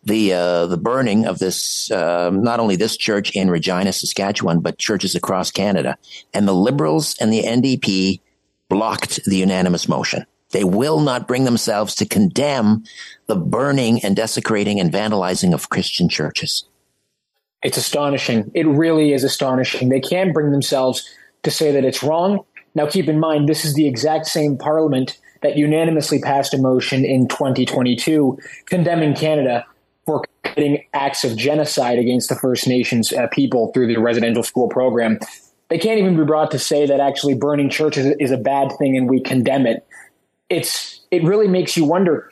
[0.05, 4.79] the uh, the burning of this uh, not only this church in Regina, Saskatchewan, but
[4.79, 5.99] churches across Canada.
[6.33, 8.21] And the Liberals and the NDP
[8.69, 10.25] blocked the unanimous motion.
[10.53, 12.85] They will not bring themselves to condemn
[13.27, 16.65] the burning and desecrating and vandalizing of Christian churches.
[17.67, 18.49] It's astonishing.
[18.55, 19.89] It really is astonishing.
[19.89, 21.05] They can't bring themselves
[21.43, 22.45] to say that it's wrong.
[22.77, 27.05] Now, keep in mind, this is the exact same parliament that unanimously passed a motion
[27.05, 29.67] in 2022 condemning Canada
[30.05, 34.69] for committing acts of genocide against the First Nations uh, people through the residential school
[34.69, 35.19] program.
[35.69, 38.97] They can't even be brought to say that actually burning churches is a bad thing
[38.97, 39.85] and we condemn it.
[40.49, 42.31] It's it really makes you wonder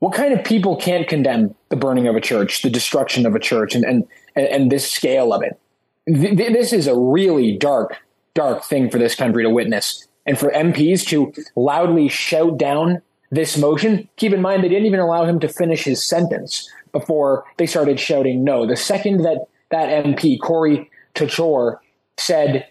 [0.00, 3.38] what kind of people can't condemn the burning of a church, the destruction of a
[3.38, 4.04] church, and and
[4.38, 5.58] and this scale of it.
[6.06, 7.96] This is a really dark,
[8.34, 13.58] dark thing for this country to witness, and for MPs to loudly shout down this
[13.58, 14.08] motion.
[14.16, 18.00] Keep in mind they didn't even allow him to finish his sentence before they started
[18.00, 18.66] shouting no.
[18.66, 21.78] The second that that MP Corey Tochor
[22.16, 22.66] said,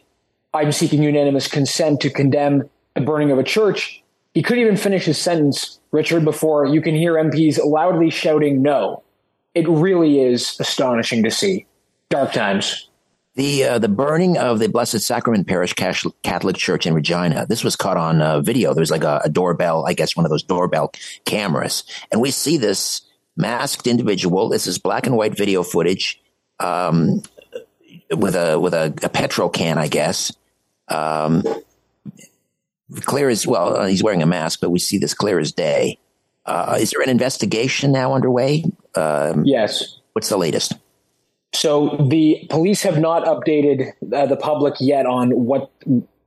[0.53, 4.01] "I'm seeking unanimous consent to condemn the burning of a church,"
[4.33, 9.03] he couldn't even finish his sentence Richard, before you can hear MPs loudly shouting no.
[9.57, 11.65] It really is astonishing to see.
[12.11, 12.89] Dark times.
[13.33, 17.47] The uh, the burning of the Blessed Sacrament Parish Catholic Church in Regina.
[17.47, 18.75] This was caught on uh, video.
[18.75, 20.91] There's like a, a, doorbell, I guess, one of those doorbell
[21.25, 23.01] cameras, and we see this
[23.35, 24.47] masked individual.
[24.47, 26.21] This is black and white video footage
[26.59, 27.23] um,
[28.11, 30.31] with a with a, a petrol can, I guess.
[30.87, 31.43] Um,
[33.01, 33.75] clear as well.
[33.75, 35.97] Uh, he's wearing a mask, but we see this clear as day.
[36.45, 38.63] Uh, is there an investigation now underway?
[38.97, 39.99] Um, yes.
[40.13, 40.73] What's the latest?
[41.53, 45.71] So the police have not updated uh, the public yet on what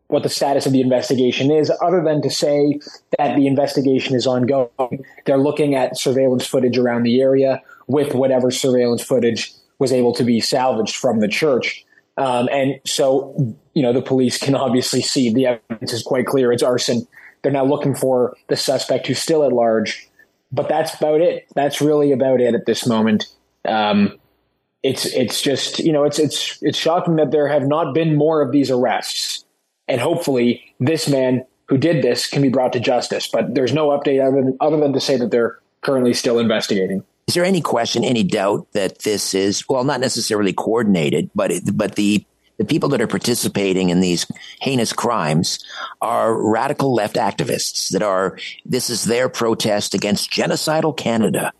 [0.08, 2.80] what the status of the investigation is, other than to say
[3.16, 5.04] that the investigation is ongoing.
[5.24, 10.24] They're looking at surveillance footage around the area with whatever surveillance footage was able to
[10.24, 11.84] be salvaged from the church.
[12.16, 16.52] Um, and so, you know, the police can obviously see the evidence is quite clear.
[16.52, 17.06] It's arson.
[17.42, 20.09] They're now looking for the suspect who's still at large.
[20.52, 21.46] But that's about it.
[21.54, 23.26] That's really about it at this moment.
[23.64, 24.18] Um,
[24.82, 28.42] it's it's just you know it's it's it's shocking that there have not been more
[28.42, 29.44] of these arrests,
[29.86, 33.28] and hopefully this man who did this can be brought to justice.
[33.28, 37.04] But there's no update other than, other than to say that they're currently still investigating.
[37.28, 41.76] Is there any question, any doubt that this is well, not necessarily coordinated, but it,
[41.76, 42.24] but the
[42.60, 44.26] the people that are participating in these
[44.60, 45.64] heinous crimes
[46.02, 51.54] are radical left activists that are this is their protest against genocidal Canada.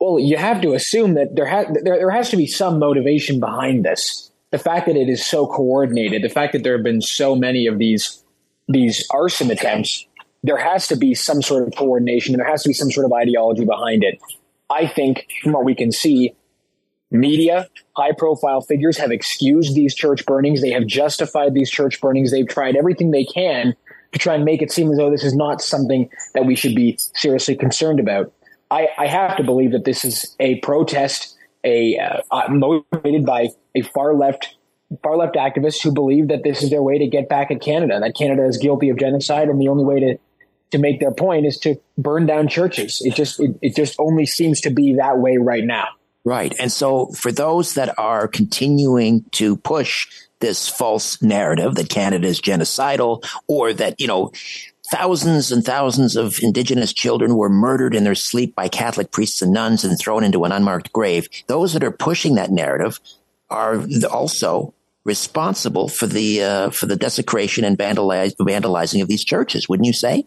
[0.00, 1.46] Well, you have to assume that there,
[1.84, 4.32] there, there has to be some motivation behind this.
[4.50, 7.68] The fact that it is so coordinated, the fact that there have been so many
[7.68, 8.24] of these
[8.66, 10.04] these arson attempts,
[10.42, 12.36] there has to be some sort of coordination.
[12.36, 14.18] There has to be some sort of ideology behind it.
[14.68, 16.34] I think from what we can see,
[17.12, 20.62] media, high profile figures have excused these church burnings.
[20.62, 22.30] They have justified these church burnings.
[22.30, 23.74] They've tried everything they can
[24.12, 26.74] to try and make it seem as though this is not something that we should
[26.74, 28.32] be seriously concerned about.
[28.70, 31.98] I, I have to believe that this is a protest, a
[32.30, 34.56] uh, motivated by a far left
[35.02, 37.98] far left activists who believe that this is their way to get back at Canada,
[38.00, 40.18] that Canada is guilty of genocide, and the only way to
[40.70, 43.02] to make their point is to burn down churches.
[43.04, 45.88] It just it, it just only seems to be that way right now.
[46.24, 46.54] Right.
[46.58, 50.06] And so for those that are continuing to push
[50.40, 54.32] this false narrative that Canada is genocidal or that, you know,
[54.90, 59.52] thousands and thousands of indigenous children were murdered in their sleep by Catholic priests and
[59.52, 61.28] nuns and thrown into an unmarked grave.
[61.46, 63.00] Those that are pushing that narrative
[63.50, 69.68] are also responsible for the uh, for the desecration and vandalize, vandalizing of these churches,
[69.68, 70.26] wouldn't you say?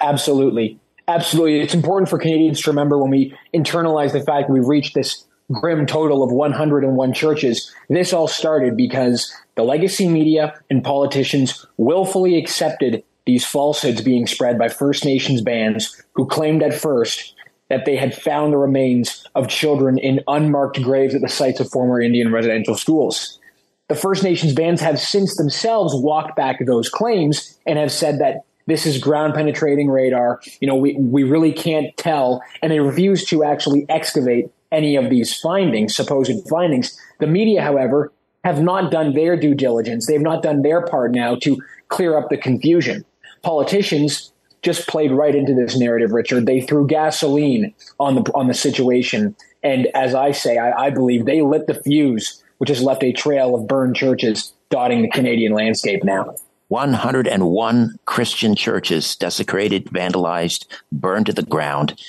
[0.00, 0.78] Absolutely.
[1.08, 1.60] Absolutely.
[1.60, 5.24] It's important for Canadians to remember when we internalize the fact that we've reached this
[5.52, 7.72] grim total of 101 churches.
[7.88, 14.58] This all started because the legacy media and politicians willfully accepted these falsehoods being spread
[14.58, 17.34] by First Nations bands who claimed at first
[17.68, 21.70] that they had found the remains of children in unmarked graves at the sites of
[21.70, 23.40] former Indian residential schools.
[23.88, 28.45] The First Nations bands have since themselves walked back those claims and have said that
[28.66, 30.40] this is ground penetrating radar.
[30.60, 32.42] You know, we, we really can't tell.
[32.62, 36.98] And they refuse to actually excavate any of these findings, supposed findings.
[37.20, 38.12] The media, however,
[38.44, 40.06] have not done their due diligence.
[40.06, 41.58] They've not done their part now to
[41.88, 43.04] clear up the confusion.
[43.42, 46.46] Politicians just played right into this narrative, Richard.
[46.46, 51.24] They threw gasoline on the on the situation, and as I say, I, I believe
[51.24, 55.52] they lit the fuse, which has left a trail of burned churches dotting the Canadian
[55.52, 56.34] landscape now.
[56.68, 62.00] 101 Christian churches desecrated, vandalized, burned to the ground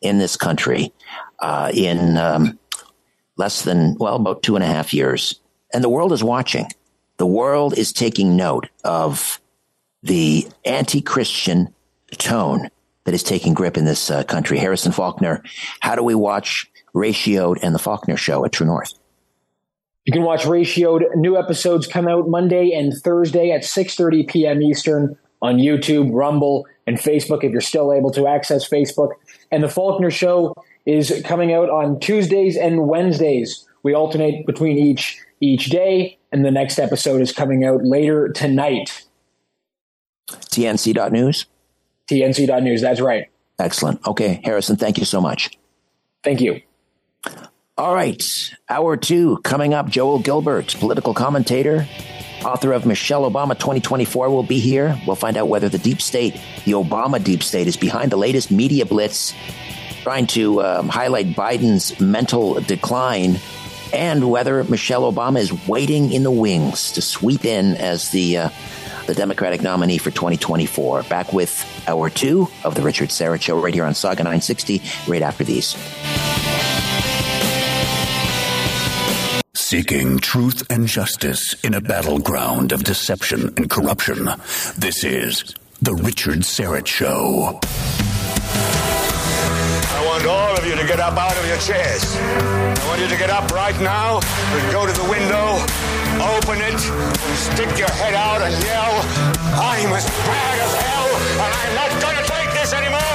[0.00, 0.92] in this country
[1.40, 2.58] uh, in um,
[3.36, 5.40] less than, well, about two and a half years.
[5.72, 6.68] And the world is watching.
[7.18, 9.40] The world is taking note of
[10.02, 11.74] the anti Christian
[12.12, 12.68] tone
[13.04, 14.58] that is taking grip in this uh, country.
[14.58, 15.42] Harrison Faulkner,
[15.80, 18.92] how do we watch Ratioed and the Faulkner Show at True North?
[20.06, 21.02] You can watch Ratioed.
[21.16, 24.62] New episodes come out Monday and Thursday at 6:30 p.m.
[24.62, 29.10] Eastern on YouTube, Rumble, and Facebook if you're still able to access Facebook.
[29.50, 30.54] And The Faulkner Show
[30.86, 33.66] is coming out on Tuesdays and Wednesdays.
[33.82, 39.04] We alternate between each each day, and the next episode is coming out later tonight.
[40.30, 41.46] TNC.news?
[42.08, 43.28] TNC.news, that's right.
[43.58, 44.06] Excellent.
[44.06, 45.50] Okay, Harrison, thank you so much.
[46.22, 46.62] Thank you.
[47.78, 49.90] All right, hour two coming up.
[49.90, 51.86] Joel Gilbert, political commentator,
[52.42, 54.98] author of Michelle Obama 2024, will be here.
[55.06, 58.50] We'll find out whether the deep state, the Obama deep state, is behind the latest
[58.50, 59.34] media blitz
[60.02, 63.36] trying to um, highlight Biden's mental decline
[63.92, 68.48] and whether Michelle Obama is waiting in the wings to sweep in as the uh,
[69.06, 71.02] the Democratic nominee for 2024.
[71.02, 75.20] Back with hour two of the Richard Syrett Show right here on Sauga 960, right
[75.20, 75.76] after these.
[79.76, 84.24] Seeking truth and justice in a battleground of deception and corruption.
[84.78, 87.60] This is The Richard Syrett Show.
[89.92, 92.16] I want all of you to get up out of your chairs.
[92.16, 95.60] I want you to get up right now and go to the window,
[96.24, 99.04] open it, and stick your head out and yell,
[99.60, 101.08] I'm as bad as hell,
[101.44, 103.05] and I'm not going to take this anymore.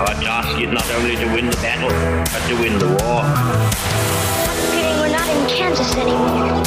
[0.00, 1.90] Our task is not only to win the battle,
[2.32, 3.20] but to win the war.
[4.72, 6.64] Kidding, we're not in Kansas anymore.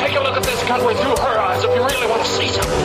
[0.00, 2.48] Take a look at this gunway through her eyes if you really want to see
[2.48, 2.80] something.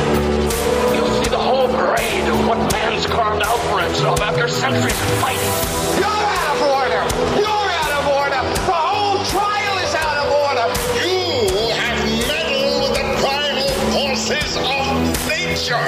[0.94, 5.10] You'll see the whole parade of what man's carved out for himself after centuries of
[5.24, 5.48] fighting.
[5.96, 7.04] You're out of order!
[7.40, 8.44] You're out of order!
[8.68, 10.68] The whole trial is out of order!
[11.08, 14.92] You have meddled with the primal forces of
[15.24, 15.88] nature!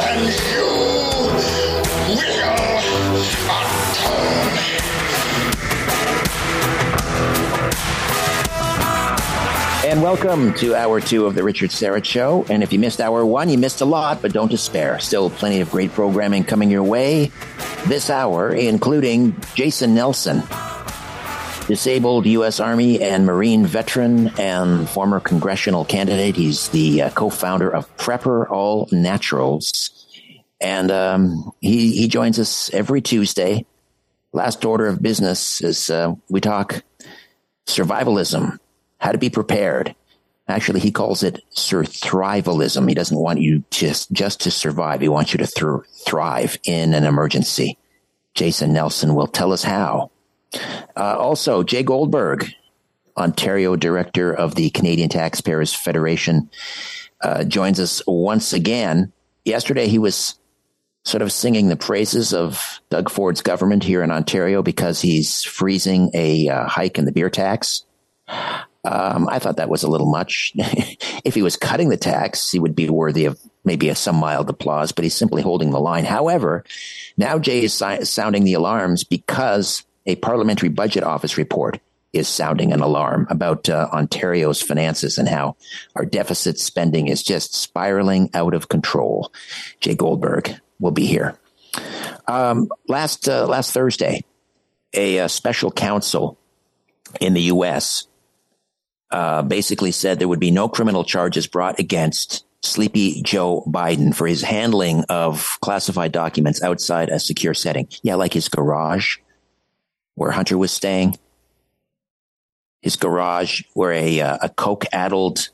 [0.00, 1.67] And you will atone.
[9.88, 12.44] And welcome to hour two of the Richard Syrett Show.
[12.50, 14.98] And if you missed hour one, you missed a lot, but don't despair.
[14.98, 17.32] Still plenty of great programming coming your way
[17.86, 20.42] this hour, including Jason Nelson,
[21.68, 22.60] disabled U.S.
[22.60, 26.36] Army and Marine veteran and former congressional candidate.
[26.36, 29.97] He's the uh, co-founder of Prepper All Naturals.
[30.60, 33.64] And um, he, he joins us every Tuesday.
[34.32, 36.82] Last order of business is uh, we talk
[37.66, 38.58] survivalism,
[38.98, 39.94] how to be prepared.
[40.48, 42.88] Actually, he calls it survivalism.
[42.88, 45.00] He doesn't want you just just to survive.
[45.00, 47.76] He wants you to thr- thrive in an emergency.
[48.34, 50.10] Jason Nelson will tell us how.
[50.96, 52.46] Uh, also, Jay Goldberg,
[53.16, 56.48] Ontario director of the Canadian Taxpayers Federation,
[57.20, 59.12] uh, joins us once again.
[59.44, 60.38] Yesterday, he was
[61.08, 66.10] sort of singing the praises of Doug Ford's government here in Ontario because he's freezing
[66.12, 67.84] a uh, hike in the beer tax.
[68.84, 70.52] Um, I thought that was a little much.
[71.24, 74.50] if he was cutting the tax, he would be worthy of maybe a, some mild
[74.50, 76.04] applause, but he's simply holding the line.
[76.04, 76.64] However,
[77.16, 81.80] now Jay is si- sounding the alarms because a parliamentary budget office report
[82.12, 85.56] is sounding an alarm about uh, Ontario's finances and how
[85.94, 89.32] our deficit spending is just spiraling out of control.
[89.80, 91.36] Jay Goldberg will be here.
[92.26, 94.22] Um, last uh, last Thursday,
[94.94, 96.38] a, a special counsel
[97.20, 98.06] in the U.S.
[99.10, 104.26] Uh, basically said there would be no criminal charges brought against Sleepy Joe Biden for
[104.26, 107.88] his handling of classified documents outside a secure setting.
[108.02, 109.16] Yeah, like his garage
[110.14, 111.16] where Hunter was staying,
[112.82, 115.48] his garage where a, uh, a coke addled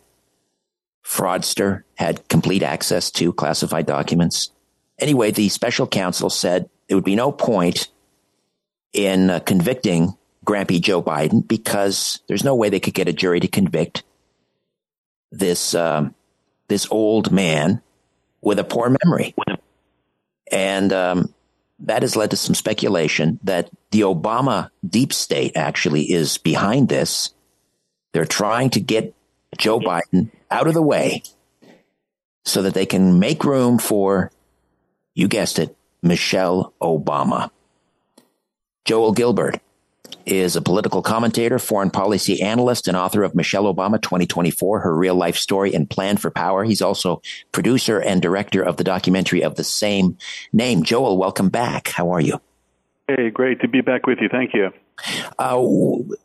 [1.05, 4.51] fraudster had complete access to classified documents.
[4.99, 7.89] Anyway, the special counsel said there would be no point
[8.93, 13.41] in uh, convicting Grampy Joe Biden because there's no way they could get a jury
[13.41, 14.03] to convict
[15.33, 16.15] this um,
[16.69, 17.83] this old man
[18.41, 19.35] with a poor memory,
[20.53, 21.35] and um,
[21.81, 27.35] that has led to some speculation that the Obama deep state actually is behind this.
[28.13, 29.15] They're trying to get
[29.59, 31.23] Joe Biden out of the way
[32.45, 34.31] so that they can make room for,
[35.15, 37.51] you guessed it, Michelle Obama.
[38.85, 39.61] Joel Gilbert
[40.27, 45.15] is a political commentator, foreign policy analyst, and author of Michelle Obama 2024, her real
[45.15, 46.65] life story and plan for power.
[46.65, 50.17] He's also producer and director of the documentary of the same
[50.53, 50.83] name.
[50.83, 51.89] Joel, welcome back.
[51.89, 52.41] How are you?
[53.09, 54.29] Hey, great to be back with you.
[54.31, 54.71] Thank you.
[55.39, 55.63] Uh,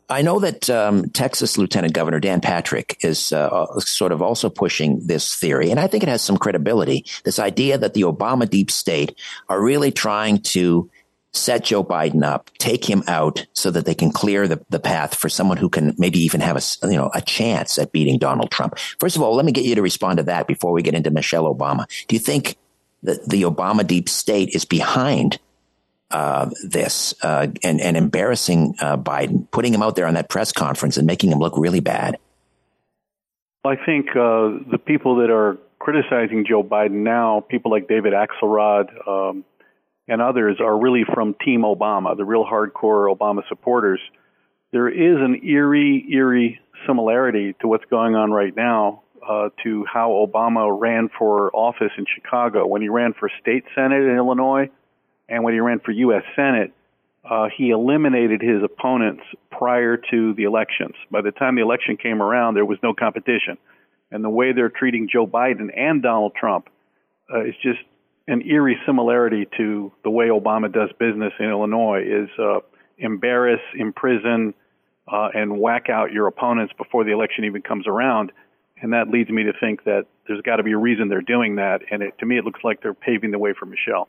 [0.08, 5.06] I know that um, Texas Lieutenant Governor Dan Patrick is uh, sort of also pushing
[5.06, 7.04] this theory, and I think it has some credibility.
[7.24, 9.18] This idea that the Obama deep state
[9.48, 10.90] are really trying to
[11.32, 15.14] set Joe Biden up, take him out so that they can clear the, the path
[15.14, 18.50] for someone who can maybe even have a, you know, a chance at beating Donald
[18.50, 18.78] Trump.
[18.98, 21.10] First of all, let me get you to respond to that before we get into
[21.10, 21.86] Michelle Obama.
[22.08, 22.56] Do you think
[23.02, 25.38] that the Obama deep state is behind
[26.10, 30.52] uh, this uh, and, and embarrassing uh, Biden, putting him out there on that press
[30.52, 32.18] conference and making him look really bad?
[33.64, 39.08] I think uh, the people that are criticizing Joe Biden now, people like David Axelrod,
[39.08, 39.44] um,
[40.08, 44.00] and others are really from Team Obama, the real hardcore Obama supporters.
[44.72, 50.10] There is an eerie, eerie similarity to what's going on right now uh, to how
[50.10, 52.66] Obama ran for office in Chicago.
[52.66, 54.70] When he ran for state senate in Illinois
[55.30, 56.24] and when he ran for U.S.
[56.36, 56.72] Senate,
[57.28, 60.94] uh, he eliminated his opponents prior to the elections.
[61.10, 63.56] By the time the election came around, there was no competition.
[64.10, 66.68] And the way they're treating Joe Biden and Donald Trump
[67.32, 67.78] uh, is just
[68.26, 72.60] an eerie similarity to the way Obama does business in Illinois is uh,
[72.98, 74.54] embarrass, imprison,
[75.06, 78.32] uh, and whack out your opponents before the election even comes around.
[78.82, 81.56] And that leads me to think that there's got to be a reason they're doing
[81.56, 81.82] that.
[81.90, 84.08] And it, to me, it looks like they're paving the way for Michelle.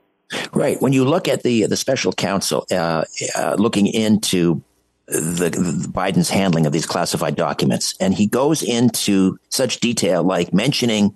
[0.54, 0.82] Right.
[0.82, 3.04] When you look at the the special counsel uh,
[3.36, 4.64] uh, looking into
[5.08, 10.54] the, the, Biden's handling of these classified documents, and he goes into such detail, like
[10.54, 11.16] mentioning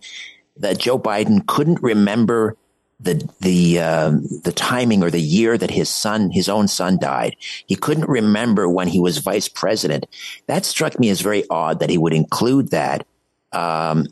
[0.57, 2.57] that Joe Biden couldn't remember
[2.99, 4.11] the the uh,
[4.43, 7.36] the timing or the year that his son, his own son, died.
[7.68, 10.05] He couldn't remember when he was vice president.
[10.47, 13.05] That struck me as very odd that he would include that.
[13.51, 14.07] Um,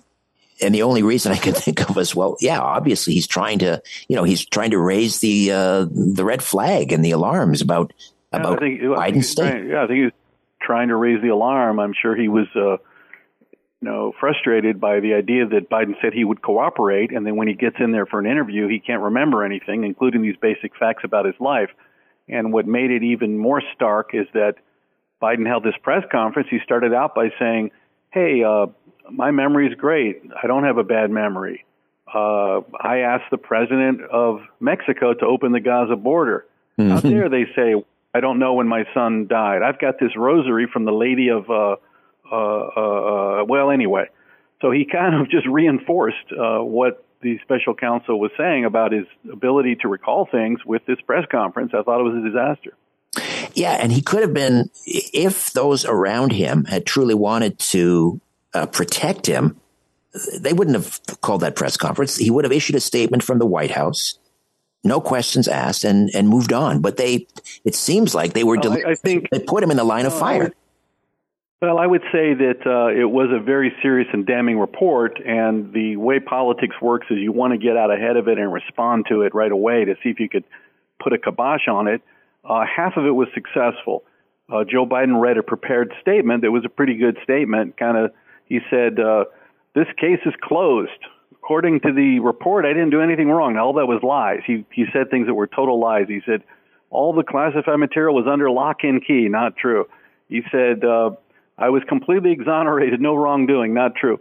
[0.64, 3.82] and the only reason I could think of was, well, yeah, obviously he's trying to,
[4.08, 7.94] you know, he's trying to raise the uh, the red flag and the alarms about
[8.32, 9.50] about yeah, I think, Biden's state.
[9.50, 10.12] Trying, yeah, I think he's
[10.62, 11.80] trying to raise the alarm.
[11.80, 12.48] I'm sure he was.
[12.56, 12.78] Uh,
[13.82, 17.50] you know, frustrated by the idea that Biden said he would cooperate, and then when
[17.50, 21.04] he gets in there for an interview, he can't remember anything, including these basic facts
[21.04, 21.70] about his life.
[22.30, 24.54] And what made it even more stark is that
[25.22, 26.48] Biden held this press conference.
[26.50, 27.72] He started out by saying,
[28.12, 28.68] "Hey, uh,
[29.12, 30.22] my memory is great.
[30.42, 31.66] I don't have a bad memory.
[32.14, 36.46] Uh, I asked the president of Mexico to open the Gaza border.
[36.78, 36.92] Mm-hmm.
[36.92, 37.84] Out there, they say,
[38.14, 39.64] I don't know when my son died.
[39.64, 41.76] I've got this rosary from the Lady of, uh,
[42.32, 44.10] uh, uh, uh well, anyway.
[44.62, 49.06] So he kind of just reinforced uh, what the special counsel was saying about his
[49.32, 51.72] ability to recall things with this press conference.
[51.74, 52.74] I thought it was a disaster.
[53.56, 58.20] Yeah, and he could have been, if those around him had truly wanted to
[58.54, 59.60] uh, protect him,
[60.40, 62.18] they wouldn't have called that press conference.
[62.18, 64.20] He would have issued a statement from the White House,
[64.84, 66.82] no questions asked, and and moved on.
[66.82, 67.28] But they,
[67.66, 68.58] it seems like they were.
[68.58, 70.52] Well, I, I, think they put him in the line of fire.
[71.62, 75.72] Well, I would say that uh, it was a very serious and damning report, and
[75.72, 79.06] the way politics works is you want to get out ahead of it and respond
[79.08, 80.44] to it right away to see if you could
[81.02, 82.02] put a kibosh on it.
[82.44, 84.04] Uh, half of it was successful.
[84.52, 88.12] Uh, Joe Biden read a prepared statement that was a pretty good statement, kind of
[88.54, 89.26] he said, uh,
[89.74, 90.92] This case is closed.
[91.32, 93.58] According to the report, I didn't do anything wrong.
[93.58, 94.42] All that was lies.
[94.46, 96.06] He, he said things that were total lies.
[96.08, 96.44] He said,
[96.92, 99.28] All the classified material was under lock and key.
[99.28, 99.88] Not true.
[100.30, 101.12] He said, uh,
[101.58, 103.74] I was completely exonerated, no wrongdoing.
[103.74, 104.20] Not true.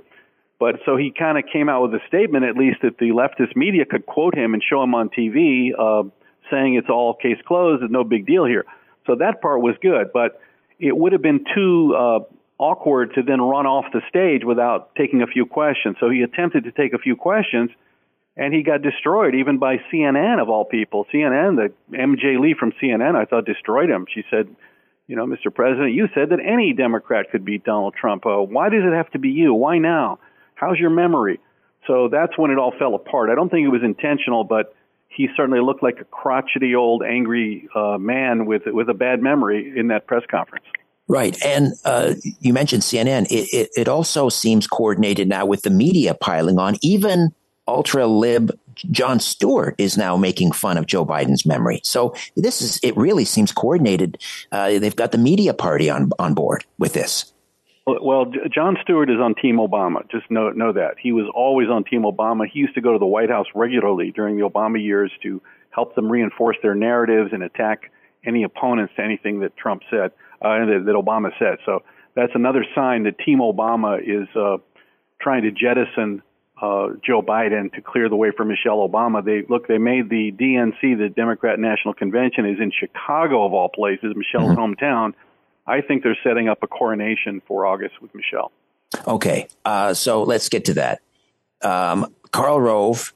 [0.59, 3.55] But so he kind of came out with a statement, at least that the leftist
[3.55, 6.09] media could quote him and show him on TV, uh,
[6.51, 8.65] saying it's all case closed, it's no big deal here.
[9.07, 10.41] So that part was good, but
[10.79, 12.21] it would have been too uh,
[12.59, 15.97] awkward to then run off the stage without taking a few questions.
[16.01, 17.71] So he attempted to take a few questions,
[18.37, 21.07] and he got destroyed even by CNN of all people.
[21.13, 24.07] CNN, the MJ Lee from CNN, I thought destroyed him.
[24.13, 24.49] She said,
[25.07, 25.53] "You know, Mr.
[25.53, 28.25] President, you said that any Democrat could beat Donald Trump.
[28.27, 29.55] Uh, why does it have to be you?
[29.55, 30.19] Why now?
[30.55, 31.41] How's your memory?"
[31.87, 33.31] So that's when it all fell apart.
[33.31, 34.75] I don't think it was intentional, but
[35.09, 39.73] he certainly looked like a crotchety old angry uh, man with with a bad memory
[39.77, 40.65] in that press conference.
[41.13, 41.37] Right.
[41.45, 43.27] And uh, you mentioned CNN.
[43.27, 46.77] It, it, it, also seems coordinated now with the media piling on.
[46.81, 47.35] Even
[47.69, 48.51] ultra lib
[48.91, 51.83] Jon Stewart is now making fun of Joe Biden's memory.
[51.85, 54.17] So this is, it really seems coordinated.
[54.51, 57.31] Uh, they've got the media party on, on board with this.
[57.87, 60.11] Well, Jon Stewart is on Team Obama.
[60.11, 60.95] Just know, know that.
[60.99, 62.47] He was always on Team Obama.
[62.51, 65.43] He used to go to the White House regularly during the Obama years to
[65.73, 67.91] help them reinforce their narratives and attack
[68.25, 70.13] any opponents to anything that Trump said
[70.43, 71.59] uh, that, that Obama said.
[71.65, 71.83] So
[72.15, 74.59] that's another sign that Team Obama is uh,
[75.21, 76.23] trying to jettison
[76.61, 79.25] uh, Joe Biden to clear the way for Michelle Obama.
[79.25, 83.69] They look, they made the DNC, the Democrat National Convention, is in Chicago of all
[83.69, 84.85] places, Michelle's mm-hmm.
[84.85, 85.15] hometown.
[85.67, 88.53] I think they're setting up a coronation for August with Michelle.
[89.07, 91.01] Okay, uh, so let's get to that.
[91.63, 93.13] Um, Karl Rove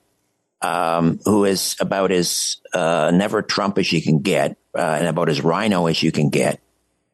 [0.62, 5.28] um, who is about as uh, never Trump as you can get, uh, and about
[5.28, 6.60] as RINO as you can get,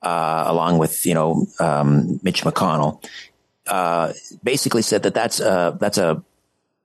[0.03, 3.05] uh, along with you know um, Mitch McConnell,
[3.67, 6.23] uh, basically said that that's a, that's a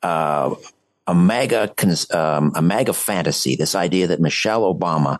[0.03, 0.55] uh,
[1.07, 1.73] a MAGA
[2.13, 3.55] um, a MAGA fantasy.
[3.55, 5.19] This idea that Michelle Obama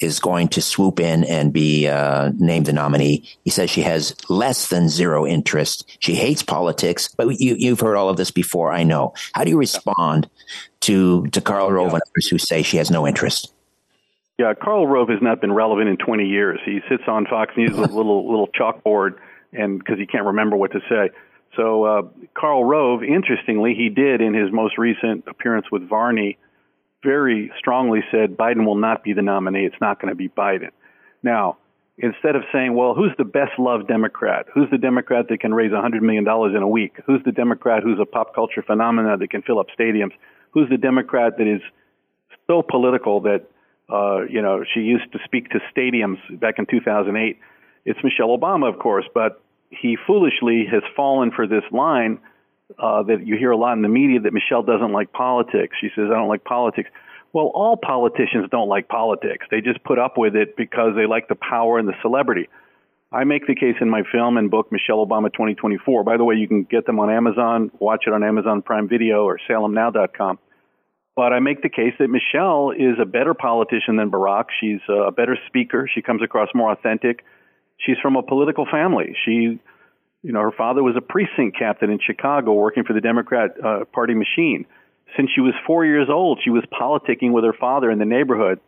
[0.00, 3.24] is going to swoop in and be uh, named the nominee.
[3.44, 5.96] He says she has less than zero interest.
[6.00, 8.72] She hates politics, but you, you've heard all of this before.
[8.72, 9.14] I know.
[9.32, 10.28] How do you respond
[10.80, 13.52] to to Karl Rove and others who say she has no interest?
[14.38, 16.60] Yeah, Karl Rove has not been relevant in 20 years.
[16.64, 19.16] He sits on Fox News with a little little chalkboard,
[19.52, 21.10] and because he can't remember what to say.
[21.56, 22.02] So uh,
[22.34, 26.38] Karl Rove, interestingly, he did in his most recent appearance with Varney,
[27.02, 29.64] very strongly said Biden will not be the nominee.
[29.64, 30.70] It's not going to be Biden.
[31.22, 31.56] Now,
[31.96, 34.46] instead of saying, well, who's the best loved Democrat?
[34.54, 36.96] Who's the Democrat that can raise $100 million in a week?
[37.06, 40.12] Who's the Democrat who's a pop culture phenomenon that can fill up stadiums?
[40.52, 41.60] Who's the Democrat that is
[42.46, 43.46] so political that,
[43.90, 47.38] uh, you know, she used to speak to stadiums back in 2008?
[47.84, 52.18] It's Michelle Obama, of course, but he foolishly has fallen for this line
[52.78, 55.76] uh, that you hear a lot in the media that Michelle doesn't like politics.
[55.80, 56.90] She says, I don't like politics.
[57.32, 59.46] Well, all politicians don't like politics.
[59.50, 62.48] They just put up with it because they like the power and the celebrity.
[63.10, 66.04] I make the case in my film and book, Michelle Obama 2024.
[66.04, 69.24] By the way, you can get them on Amazon, watch it on Amazon Prime Video
[69.24, 70.38] or salemnow.com.
[71.18, 74.44] But I make the case that Michelle is a better politician than Barack.
[74.60, 75.90] She's a better speaker.
[75.92, 77.24] She comes across more authentic.
[77.76, 79.16] She's from a political family.
[79.24, 79.58] She,
[80.22, 83.84] you know, her father was a precinct captain in Chicago working for the Democrat uh,
[83.92, 84.64] Party machine.
[85.16, 88.60] Since she was four years old, she was politicking with her father in the neighborhood.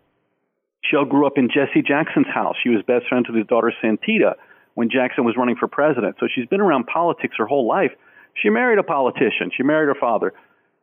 [0.83, 2.57] She grew up in Jesse Jackson's house.
[2.61, 4.35] She was best friends with his daughter Santita
[4.75, 6.17] when Jackson was running for president.
[6.19, 7.93] So she's been around politics her whole life.
[8.35, 9.53] She married a politician.
[9.57, 10.35] She married her father.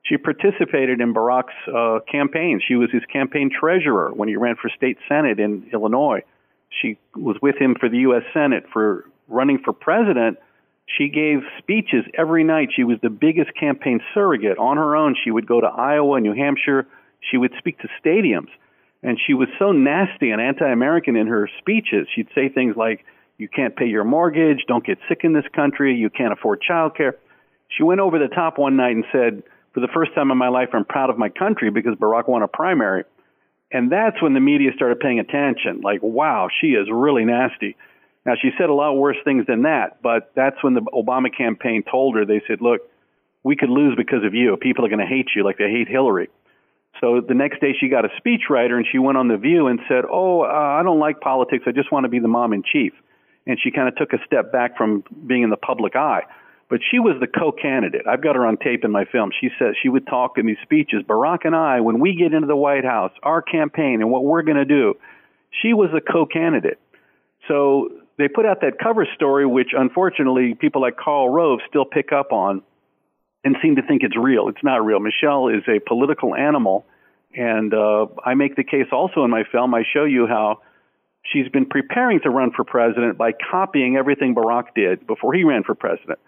[0.07, 2.61] She participated in Barack's uh, campaign.
[2.65, 6.23] She was his campaign treasurer when he ran for state senate in Illinois
[6.69, 8.23] she was with him for the U.S.
[8.33, 10.37] Senate for running for president.
[10.97, 12.69] She gave speeches every night.
[12.75, 14.57] She was the biggest campaign surrogate.
[14.57, 16.87] On her own, she would go to Iowa, New Hampshire.
[17.19, 18.49] She would speak to stadiums.
[19.03, 22.07] And she was so nasty and anti American in her speeches.
[22.15, 23.05] She'd say things like,
[23.37, 24.63] You can't pay your mortgage.
[24.67, 25.95] Don't get sick in this country.
[25.95, 27.15] You can't afford child care.
[27.69, 29.43] She went over the top one night and said,
[29.77, 32.41] For the first time in my life, I'm proud of my country because Barack won
[32.41, 33.03] a primary.
[33.71, 35.81] And that's when the media started paying attention.
[35.81, 37.75] Like, wow, she is really nasty.
[38.25, 41.83] Now, she said a lot worse things than that, but that's when the Obama campaign
[41.83, 42.89] told her, they said, look,
[43.43, 44.57] we could lose because of you.
[44.57, 46.29] People are going to hate you like they hate Hillary.
[46.99, 49.79] So the next day she got a speechwriter and she went on The View and
[49.87, 51.65] said, oh, uh, I don't like politics.
[51.67, 52.93] I just want to be the mom in chief.
[53.45, 56.23] And she kind of took a step back from being in the public eye.
[56.69, 58.07] But she was the co-candidate.
[58.07, 59.31] I've got her on tape in my film.
[59.39, 61.01] She says she would talk in these speeches.
[61.07, 64.41] Barack and I, when we get into the White House, our campaign and what we're
[64.41, 64.95] going to do.
[65.61, 66.79] She was a co-candidate.
[67.47, 72.11] So they put out that cover story, which unfortunately people like Karl Rove still pick
[72.11, 72.61] up on
[73.43, 74.49] and seem to think it's real.
[74.49, 74.99] It's not real.
[74.99, 76.85] Michelle is a political animal,
[77.33, 79.73] and uh, I make the case also in my film.
[79.73, 80.59] I show you how
[81.23, 85.63] she's been preparing to run for president by copying everything Barack did before he ran
[85.63, 86.19] for president.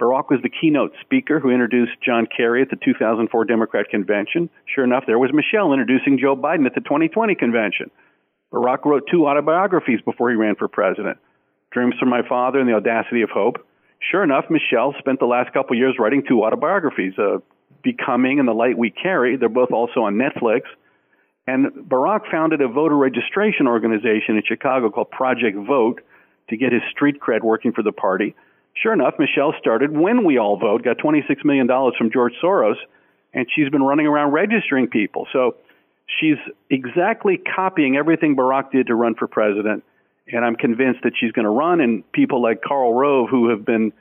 [0.00, 4.50] Barack was the keynote speaker who introduced John Kerry at the 2004 Democrat convention.
[4.74, 7.90] Sure enough, there was Michelle introducing Joe Biden at the 2020 convention.
[8.52, 11.18] Barack wrote two autobiographies before he ran for president
[11.72, 13.56] Dreams from My Father and The Audacity of Hope.
[14.10, 17.38] Sure enough, Michelle spent the last couple years writing two autobiographies, uh,
[17.82, 19.36] Becoming and The Light We Carry.
[19.36, 20.62] They're both also on Netflix.
[21.46, 26.00] And Barack founded a voter registration organization in Chicago called Project Vote
[26.50, 28.34] to get his street cred working for the party.
[28.82, 32.76] Sure enough, Michelle started When We All Vote, got $26 million from George Soros,
[33.32, 35.26] and she's been running around registering people.
[35.32, 35.56] So
[36.20, 36.36] she's
[36.68, 39.82] exactly copying everything Barack did to run for president.
[40.28, 43.64] And I'm convinced that she's going to run, and people like Karl Rove, who have
[43.64, 43.92] been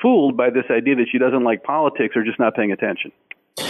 [0.00, 3.12] fooled by this idea that she doesn't like politics, are just not paying attention.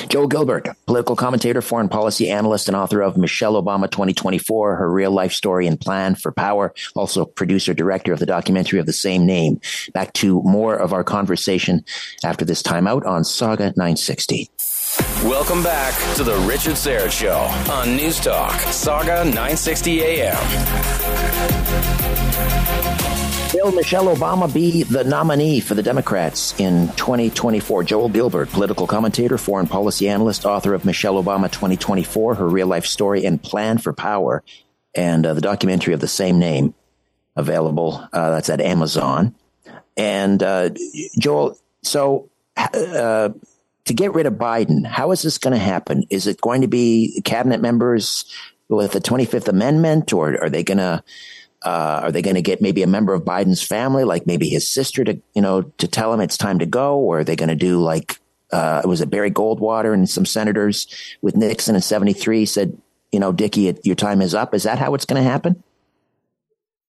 [0.08, 5.10] Joel Gilbert, political commentator, foreign policy analyst, and author of Michelle Obama 2024, her real
[5.10, 6.74] life story and plan for power.
[6.94, 9.60] Also producer, director of the documentary of the same name.
[9.92, 11.84] Back to more of our conversation
[12.24, 14.50] after this timeout on Sauga 960.
[15.24, 17.38] Welcome back to the Richard Syrett Show
[17.72, 21.95] on News Talk, Sauga 960 AM.
[23.66, 27.82] Will Michelle Obama be the nominee for the Democrats in 2024?
[27.82, 32.86] Joel Gilbert, political commentator, foreign policy analyst, author of Michelle Obama 2024, her real life
[32.86, 34.44] story and plan for power,
[34.94, 36.74] and uh, the documentary of the same name,
[37.34, 38.08] available.
[38.12, 39.34] Uh, that's at Amazon.
[39.96, 40.70] And uh,
[41.18, 43.30] Joel, so uh,
[43.84, 46.04] to get rid of Biden, how is this going to happen?
[46.08, 48.32] Is it going to be cabinet members
[48.68, 51.02] with the 25th Amendment, or are they going to
[51.64, 54.68] uh, are they going to get maybe a member of Biden's family, like maybe his
[54.68, 57.48] sister, to you know to tell him it's time to go, or are they going
[57.48, 58.18] to do like
[58.52, 60.86] uh, was it Barry Goldwater and some senators
[61.22, 62.76] with Nixon in '73 said,
[63.12, 64.54] you know, Dickie, your time is up.
[64.54, 65.62] Is that how it's going to happen?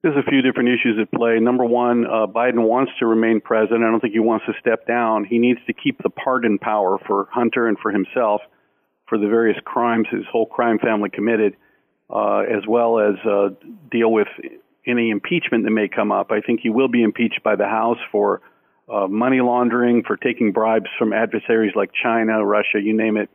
[0.04, 1.40] There's a few different issues at play.
[1.40, 3.84] Number one, uh, Biden wants to remain president.
[3.84, 5.26] I don't think he wants to step down.
[5.26, 8.42] He needs to keep the pardon power for Hunter and for himself
[9.08, 11.56] for the various crimes his whole crime family committed,
[12.10, 13.50] uh, as well as uh,
[13.92, 14.28] deal with
[14.86, 16.32] any impeachment that may come up.
[16.32, 18.42] I think he will be impeached by the House for
[18.90, 23.30] uh, money laundering, for taking bribes from adversaries like China, Russia, you name it.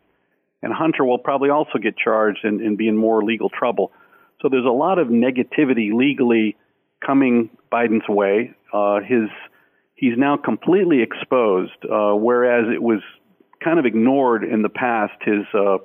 [0.63, 3.93] And Hunter will probably also get charged and, and be in more legal trouble.
[4.41, 6.57] So there's a lot of negativity legally
[7.05, 8.55] coming Biden's way.
[8.73, 9.29] Uh, his
[9.95, 13.01] he's now completely exposed, uh, whereas it was
[13.63, 15.15] kind of ignored in the past.
[15.23, 15.79] His uh,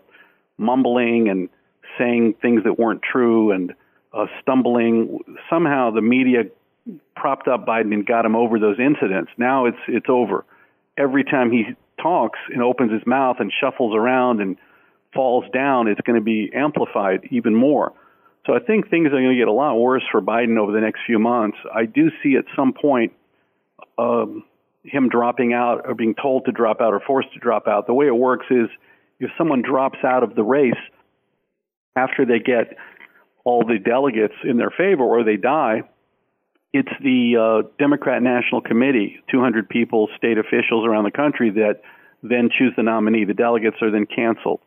[0.58, 1.50] mumbling and
[1.98, 3.74] saying things that weren't true and
[4.14, 5.20] uh, stumbling.
[5.50, 6.44] Somehow the media
[7.16, 9.32] propped up Biden and got him over those incidents.
[9.38, 10.46] Now it's it's over.
[10.98, 11.66] Every time he
[12.02, 14.58] talks and opens his mouth and shuffles around and
[15.14, 17.94] falls down, it's going to be amplified even more.
[18.46, 20.80] So I think things are going to get a lot worse for Biden over the
[20.80, 21.58] next few months.
[21.74, 23.12] I do see at some point
[23.98, 24.44] um,
[24.84, 27.88] him dropping out or being told to drop out or forced to drop out.
[27.88, 28.70] The way it works is
[29.20, 30.74] if someone drops out of the race
[31.98, 32.78] after they get
[33.44, 35.82] all the delegates in their favor or they die,
[36.74, 41.82] it's the uh, Democrat National Committee, 200 people, state officials around the country that
[42.22, 43.26] then choose the nominee.
[43.26, 44.60] The delegates are then canceled.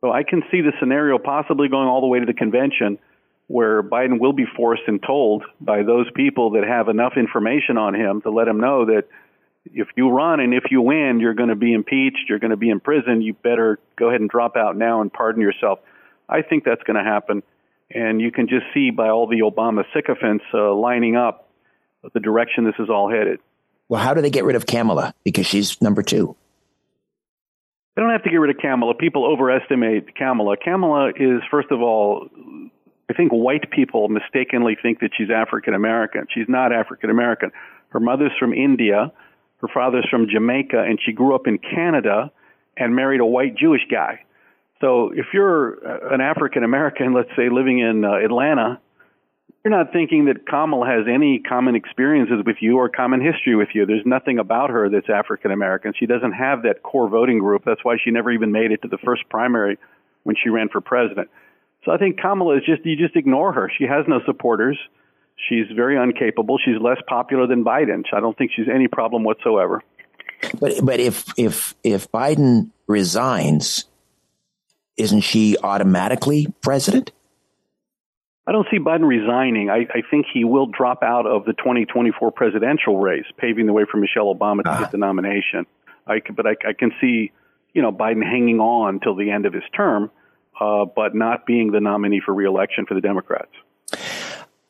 [0.00, 2.98] So I can see the scenario possibly going all the way to the convention
[3.46, 7.94] where Biden will be forced and told by those people that have enough information on
[7.94, 9.04] him to let him know that
[9.64, 12.56] if you run and if you win, you're going to be impeached, you're going to
[12.56, 15.80] be in prison, you better go ahead and drop out now and pardon yourself.
[16.28, 17.42] I think that's going to happen.
[17.90, 21.48] And you can just see by all the Obama sycophants uh, lining up
[22.14, 23.40] the direction this is all headed.
[23.88, 25.14] Well, how do they get rid of Kamala?
[25.24, 26.36] Because she's number two.
[27.96, 28.94] They don't have to get rid of Kamala.
[28.94, 30.56] People overestimate Kamala.
[30.56, 32.28] Kamala is, first of all,
[33.10, 36.26] I think white people mistakenly think that she's African American.
[36.32, 37.50] She's not African American.
[37.88, 39.10] Her mother's from India,
[39.56, 42.30] her father's from Jamaica, and she grew up in Canada
[42.76, 44.20] and married a white Jewish guy.
[44.80, 45.74] So if you're
[46.12, 48.80] an African American, let's say living in uh, Atlanta,
[49.64, 53.68] you're not thinking that Kamala has any common experiences with you or common history with
[53.74, 53.86] you.
[53.86, 55.94] There's nothing about her that's African American.
[55.98, 57.62] She doesn't have that core voting group.
[57.66, 59.78] That's why she never even made it to the first primary
[60.22, 61.28] when she ran for president.
[61.84, 63.70] So I think Kamala is just you just ignore her.
[63.76, 64.78] She has no supporters.
[65.48, 66.58] She's very uncapable.
[66.64, 68.04] She's less popular than Biden.
[68.12, 69.82] I don't think she's any problem whatsoever.
[70.60, 73.86] But but if if if Biden resigns,
[74.98, 77.12] isn't she automatically president?
[78.48, 79.68] I don't see Biden resigning.
[79.68, 83.84] I, I, think he will drop out of the 2024 presidential race, paving the way
[83.90, 85.66] for Michelle Obama to uh get the nomination.
[86.06, 87.30] I, but I, I, can see,
[87.74, 90.10] you know, Biden hanging on till the end of his term,
[90.58, 93.52] uh, but not being the nominee for reelection for the Democrats.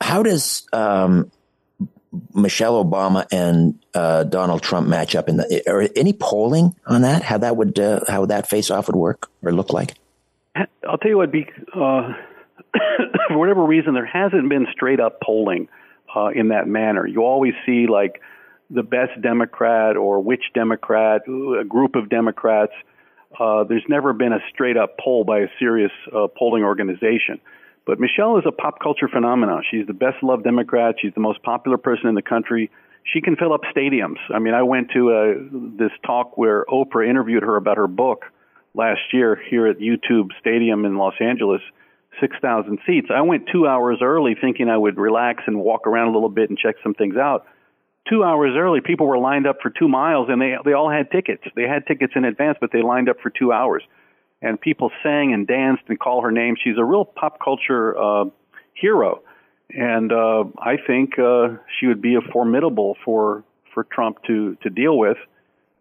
[0.00, 1.30] How does um,
[2.34, 5.62] Michelle Obama and uh, Donald Trump match up in the?
[5.68, 7.22] Or any polling on that?
[7.22, 9.94] How that would uh, how that face off would work or look like?
[10.88, 11.32] I'll tell you what.
[11.32, 12.12] Be, uh,
[13.28, 15.68] for whatever reason, there hasn't been straight up polling
[16.14, 17.06] uh, in that manner.
[17.06, 18.20] You always see like
[18.70, 22.72] the best Democrat or which Democrat, a group of Democrats.
[23.38, 27.40] Uh, there's never been a straight up poll by a serious uh, polling organization.
[27.86, 29.62] But Michelle is a pop culture phenomenon.
[29.70, 30.96] She's the best loved Democrat.
[31.00, 32.70] She's the most popular person in the country.
[33.04, 34.18] She can fill up stadiums.
[34.28, 35.34] I mean, I went to uh,
[35.78, 38.24] this talk where Oprah interviewed her about her book
[38.78, 41.60] last year here at YouTube Stadium in Los Angeles
[42.20, 43.08] 6,000 seats.
[43.14, 46.48] I went two hours early thinking I would relax and walk around a little bit
[46.48, 47.44] and check some things out.
[48.08, 51.10] Two hours early, people were lined up for two miles and they, they all had
[51.10, 51.42] tickets.
[51.54, 53.82] They had tickets in advance, but they lined up for two hours.
[54.40, 56.54] And people sang and danced and called her name.
[56.62, 58.24] She's a real pop culture uh,
[58.74, 59.22] hero.
[59.70, 63.42] And uh, I think uh, she would be a formidable for,
[63.74, 65.18] for Trump to, to deal with.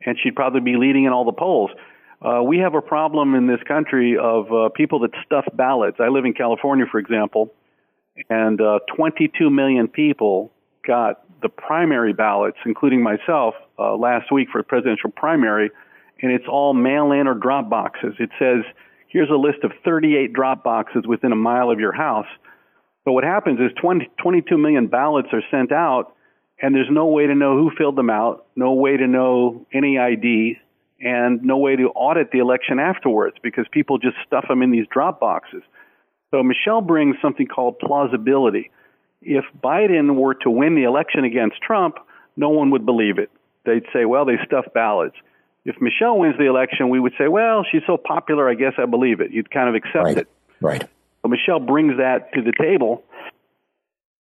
[0.04, 1.70] And she'd probably be leading in all the polls.
[2.22, 5.98] Uh, we have a problem in this country of uh, people that stuff ballots.
[6.00, 7.54] I live in California, for example,
[8.30, 10.52] and uh, 22 million people
[10.86, 15.70] got the primary ballots, including myself, uh, last week for a presidential primary,
[16.22, 18.16] and it's all mail-in or drop boxes.
[18.20, 18.64] It says,
[19.10, 22.26] here's a list of 38 drop boxes within a mile of your house.
[23.06, 26.16] But what happens is 20, 22 million ballots are sent out,
[26.60, 30.00] and there's no way to know who filled them out, no way to know any
[30.00, 30.58] ID,
[31.00, 34.86] and no way to audit the election afterwards because people just stuff them in these
[34.92, 35.62] drop boxes.
[36.32, 38.72] So Michelle brings something called plausibility.
[39.22, 41.98] If Biden were to win the election against Trump,
[42.36, 43.30] no one would believe it.
[43.66, 45.16] They'd say, well, they stuffed ballots.
[45.66, 48.86] If Michelle wins the election, we would say, well, she's so popular, I guess I
[48.86, 49.32] believe it.
[49.32, 50.18] You'd kind of accept right.
[50.18, 50.28] it.
[50.62, 50.84] Right.
[51.22, 53.04] So Michelle brings that to the table.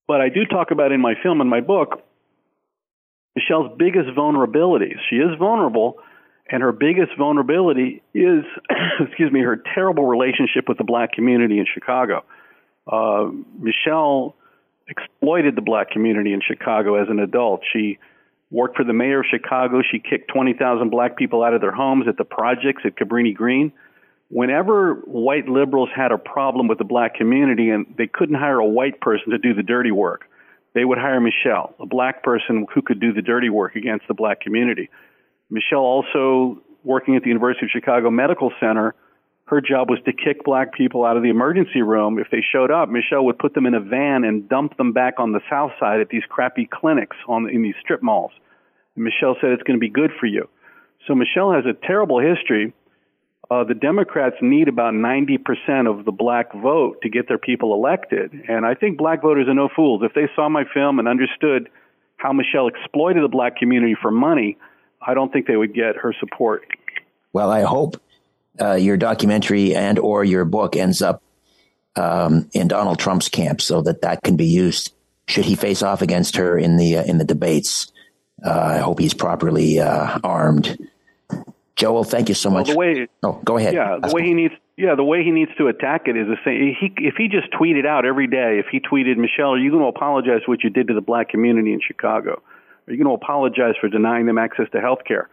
[0.07, 2.03] But I do talk about in my film and my book
[3.35, 4.95] Michelle's biggest vulnerabilities.
[5.09, 5.97] She is vulnerable,
[6.49, 8.43] and her biggest vulnerability is,
[8.99, 12.23] excuse me, her terrible relationship with the black community in Chicago.
[12.91, 14.35] Uh, Michelle
[14.87, 17.61] exploited the black community in Chicago as an adult.
[17.73, 17.97] She
[18.51, 19.81] worked for the mayor of Chicago.
[19.81, 23.73] She kicked 20,000 black people out of their homes at the projects at Cabrini Green.
[24.29, 28.65] Whenever white liberals had a problem with the black community and they couldn't hire a
[28.65, 30.25] white person to do the dirty work,
[30.73, 34.13] they would hire Michelle, a black person who could do the dirty work against the
[34.13, 34.89] black community.
[35.49, 38.95] Michelle also working at the University of Chicago Medical Center,
[39.45, 42.17] her job was to kick black people out of the emergency room.
[42.17, 45.19] If they showed up, Michelle would put them in a van and dump them back
[45.19, 48.31] on the south side at these crappy clinics on in these strip malls.
[48.95, 50.49] And Michelle said it's going to be good for you.
[51.07, 52.73] So Michelle has a terrible history.
[53.51, 55.37] Uh, the Democrats need about 90%
[55.87, 58.31] of the black vote to get their people elected.
[58.47, 60.01] And I think black voters are no fools.
[60.03, 61.69] If they saw my film and understood
[62.17, 64.57] how Michelle exploited the black community for money,
[65.05, 66.63] I don't think they would get her support.
[67.33, 68.01] Well, I hope
[68.59, 71.21] uh, your documentary and or your book ends up
[71.95, 74.93] um, in Donald Trump's camp, so that that can be used
[75.27, 77.91] should he face off against her in the uh, in the debates.
[78.43, 80.77] Uh, I hope he's properly uh, armed.
[81.75, 82.67] Joel, thank you so much.
[82.67, 83.73] Well, the way, oh, go ahead.
[83.73, 84.53] Yeah, the way he needs.
[84.77, 86.75] Yeah, the way he needs to attack it is the same.
[86.77, 89.83] He, if he just tweeted out every day, if he tweeted, Michelle, are you going
[89.83, 92.41] to apologize for what you did to the black community in Chicago?
[92.87, 95.29] Are you going to apologize for denying them access to health care?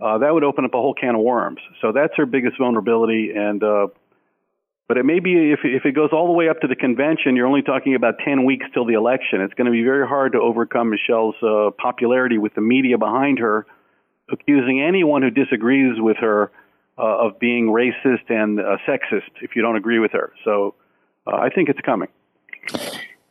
[0.00, 1.60] Uh, that would open up a whole can of worms.
[1.80, 3.32] So that's her biggest vulnerability.
[3.34, 3.88] And uh,
[4.88, 7.36] but it may be if if it goes all the way up to the convention,
[7.36, 9.40] you're only talking about ten weeks till the election.
[9.40, 13.38] It's going to be very hard to overcome Michelle's uh, popularity with the media behind
[13.38, 13.66] her,
[14.32, 16.50] accusing anyone who disagrees with her
[16.98, 20.32] uh, of being racist and uh, sexist if you don't agree with her.
[20.44, 20.74] So
[21.26, 22.08] uh, I think it's coming.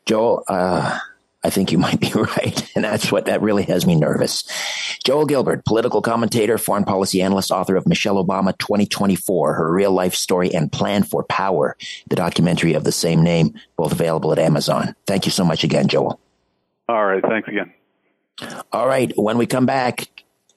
[0.06, 0.98] Joel, uh,
[1.44, 2.72] I think you might be right.
[2.76, 4.44] And that's what that really has me nervous.
[5.06, 10.16] Joel Gilbert, political commentator, foreign policy analyst, author of Michelle Obama 2024, her real life
[10.16, 11.78] story and plan for power,
[12.10, 14.96] the documentary of the same name, both available at Amazon.
[15.08, 16.20] Thank you so much again, Joel.
[16.90, 17.22] All right.
[17.24, 17.72] Thanks again.
[18.72, 19.12] All right.
[19.16, 20.08] When we come back,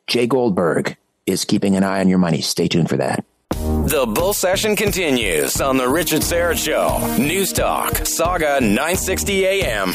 [0.06, 2.40] Jay Goldberg is keeping an eye on your money.
[2.40, 3.24] Stay tuned for that.
[3.50, 7.22] The bull session continues on The Richard Syrett Show.
[7.22, 9.92] News Talk, Sauga 960 AM.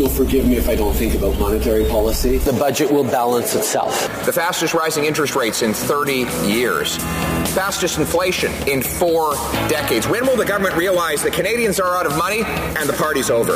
[0.00, 2.38] You'll forgive me if I don't think about monetary policy.
[2.38, 4.00] The budget will balance itself.
[4.24, 6.96] The fastest rising interest rates in 30 years.
[7.52, 9.34] Fastest inflation in four
[9.68, 10.08] decades.
[10.08, 13.52] When will the government realize the Canadians are out of money and the party's over?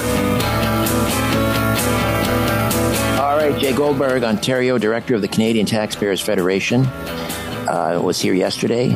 [3.23, 8.91] All right, Jay Goldberg, Ontario Director of the Canadian Taxpayers Federation, uh, was here yesterday,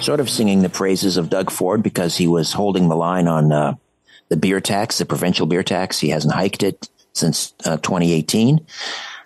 [0.00, 3.52] sort of singing the praises of Doug Ford because he was holding the line on
[3.52, 3.74] uh,
[4.30, 5.98] the beer tax, the provincial beer tax.
[5.98, 8.64] He hasn't hiked it since uh, 2018.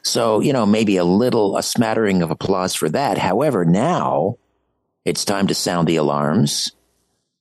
[0.03, 3.19] So, you know, maybe a little, a smattering of applause for that.
[3.19, 4.37] However, now
[5.05, 6.73] it's time to sound the alarms.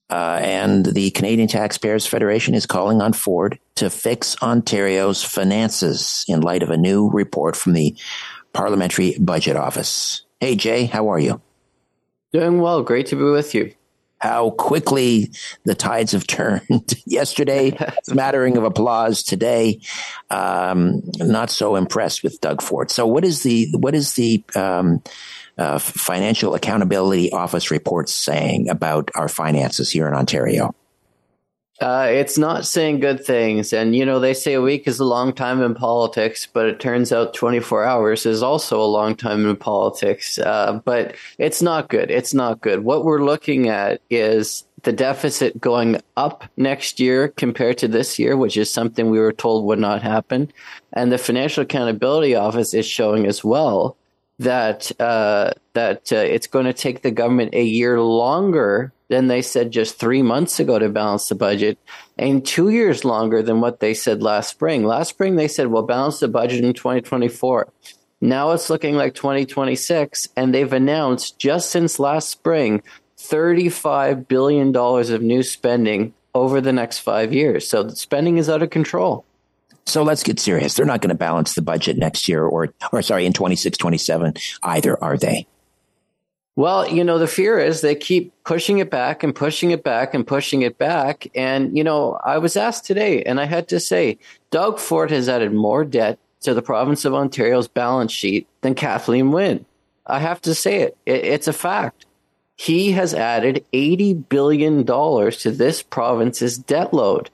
[0.09, 6.41] Uh, and the Canadian Taxpayers Federation is calling on Ford to fix Ontario's finances in
[6.41, 7.95] light of a new report from the
[8.53, 10.23] Parliamentary Budget Office.
[10.39, 11.41] Hey, Jay, how are you?
[12.31, 12.83] Doing well.
[12.83, 13.73] Great to be with you.
[14.19, 15.31] How quickly
[15.63, 16.93] the tides have turned.
[17.05, 19.23] Yesterday, smattering of applause.
[19.23, 19.81] Today,
[20.29, 22.91] um, not so impressed with Doug Ford.
[22.91, 25.01] So, what is the what is the um,
[25.57, 30.75] uh, Financial Accountability Office report saying about our finances here in Ontario?
[31.79, 33.71] Uh, it's not saying good things.
[33.71, 36.79] And, you know, they say a week is a long time in politics, but it
[36.79, 40.39] turns out 24 hours is also a long time in politics.
[40.39, 42.09] Uh, but it's not good.
[42.09, 42.83] It's not good.
[42.83, 48.35] What we're looking at is the deficit going up next year compared to this year,
[48.35, 50.51] which is something we were told would not happen.
[50.93, 53.97] And the Financial Accountability Office is showing as well
[54.39, 59.41] that uh, that uh, it's going to take the government a year longer than they
[59.41, 61.77] said just three months ago to balance the budget,
[62.17, 64.83] and two years longer than what they said last spring.
[64.83, 67.67] Last spring they said we'll balance the budget in 2024.
[68.19, 72.81] Now it's looking like 2026, and they've announced just since last spring
[73.17, 77.67] 35 billion dollars of new spending over the next five years.
[77.67, 79.25] So the spending is out of control.
[79.85, 80.73] So let's get serious.
[80.73, 84.33] They're not going to balance the budget next year or, or sorry, in 26, 27
[84.63, 85.47] either, are they?
[86.57, 90.15] Well, you know, the fear is they keep pushing it back and pushing it back
[90.15, 91.27] and pushing it back.
[91.35, 94.17] And, you know, I was asked today, and I had to say,
[94.49, 99.29] Doug Ford has added more debt to the province of Ontario's balance sheet than Kathleen
[99.29, 99.67] Wynne.
[100.07, 100.97] I have to say it.
[101.05, 102.07] it it's a fact.
[102.55, 107.29] He has added $80 billion to this province's debt load.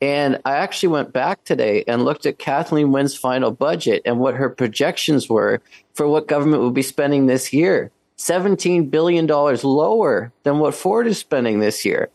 [0.00, 4.36] And I actually went back today and looked at Kathleen Wynne's final budget and what
[4.36, 5.60] her projections were
[5.92, 7.90] for what government would be spending this year.
[8.18, 12.10] $17 billion lower than what Ford is spending this year.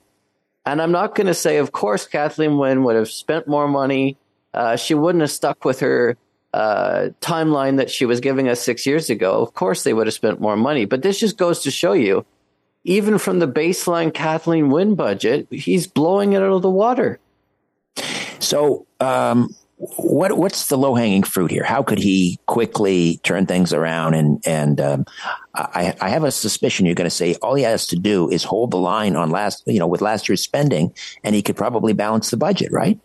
[0.65, 4.17] And I'm not going to say, of course, Kathleen Wynne would have spent more money.
[4.53, 6.17] Uh, she wouldn't have stuck with her
[6.53, 9.41] uh, timeline that she was giving us six years ago.
[9.41, 10.85] Of course, they would have spent more money.
[10.85, 12.25] But this just goes to show you,
[12.83, 17.19] even from the baseline Kathleen Wynne budget, he's blowing it out of the water.
[18.39, 21.63] So, um, what what's the low hanging fruit here?
[21.63, 24.13] How could he quickly turn things around?
[24.13, 25.05] And and um,
[25.55, 28.43] I, I have a suspicion you're going to say all he has to do is
[28.43, 30.93] hold the line on last you know with last year's spending,
[31.23, 32.99] and he could probably balance the budget, right?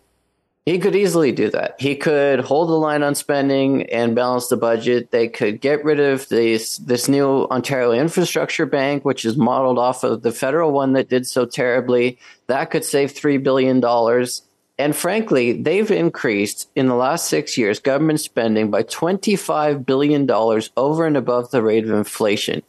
[0.67, 1.77] He could easily do that.
[1.79, 5.11] He could hold the line on spending and balance the budget.
[5.11, 10.03] They could get rid of this this new Ontario Infrastructure Bank, which is modeled off
[10.03, 12.19] of the federal one that did so terribly.
[12.49, 14.43] That could save three billion dollars
[14.79, 20.31] and frankly, they've increased in the last six years government spending by $25 billion
[20.77, 22.63] over and above the rate of inflation.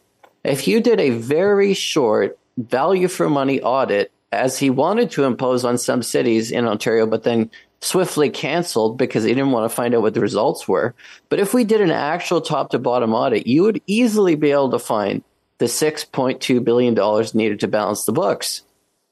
[0.44, 5.64] If you did a very short value for money audit, as he wanted to impose
[5.64, 7.50] on some cities in Ontario, but then
[7.82, 10.94] swiftly canceled because he didn't want to find out what the results were.
[11.30, 14.72] But if we did an actual top to bottom audit, you would easily be able
[14.72, 15.24] to find
[15.58, 18.64] the $6.2 billion needed to balance the books.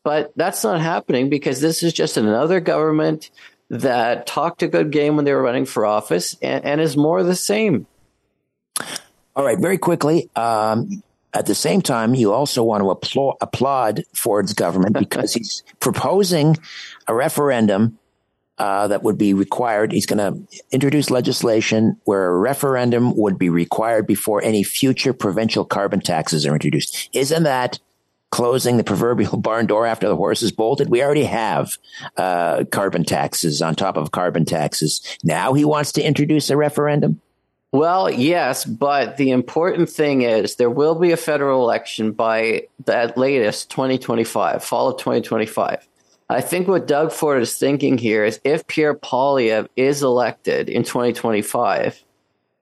[0.04, 3.32] But that's not happening because this is just another government
[3.70, 7.24] that talked a good game when they were running for office and, and is more
[7.24, 7.88] the same.
[9.36, 10.30] All right, very quickly.
[10.36, 11.04] Um,
[11.34, 16.58] at the same time, you also want to applaud, applaud Ford's government because he's proposing
[17.08, 17.98] a referendum
[18.60, 19.92] uh, that would be required.
[19.92, 25.66] He's going to introduce legislation where a referendum would be required before any future provincial
[25.66, 27.10] carbon taxes are introduced.
[27.14, 27.80] Isn't that
[28.34, 30.90] closing the proverbial barn door after the horse is bolted.
[30.90, 31.78] We already have
[32.18, 35.02] uh, carbon taxes on top of carbon taxes.
[35.24, 37.22] Now he wants to introduce a referendum.
[37.72, 43.14] Well, yes, but the important thing is there will be a federal election by the
[43.16, 45.88] latest 2025, fall of 2025.
[46.30, 50.84] I think what Doug Ford is thinking here is if Pierre Poilievre is elected in
[50.84, 52.04] 2025,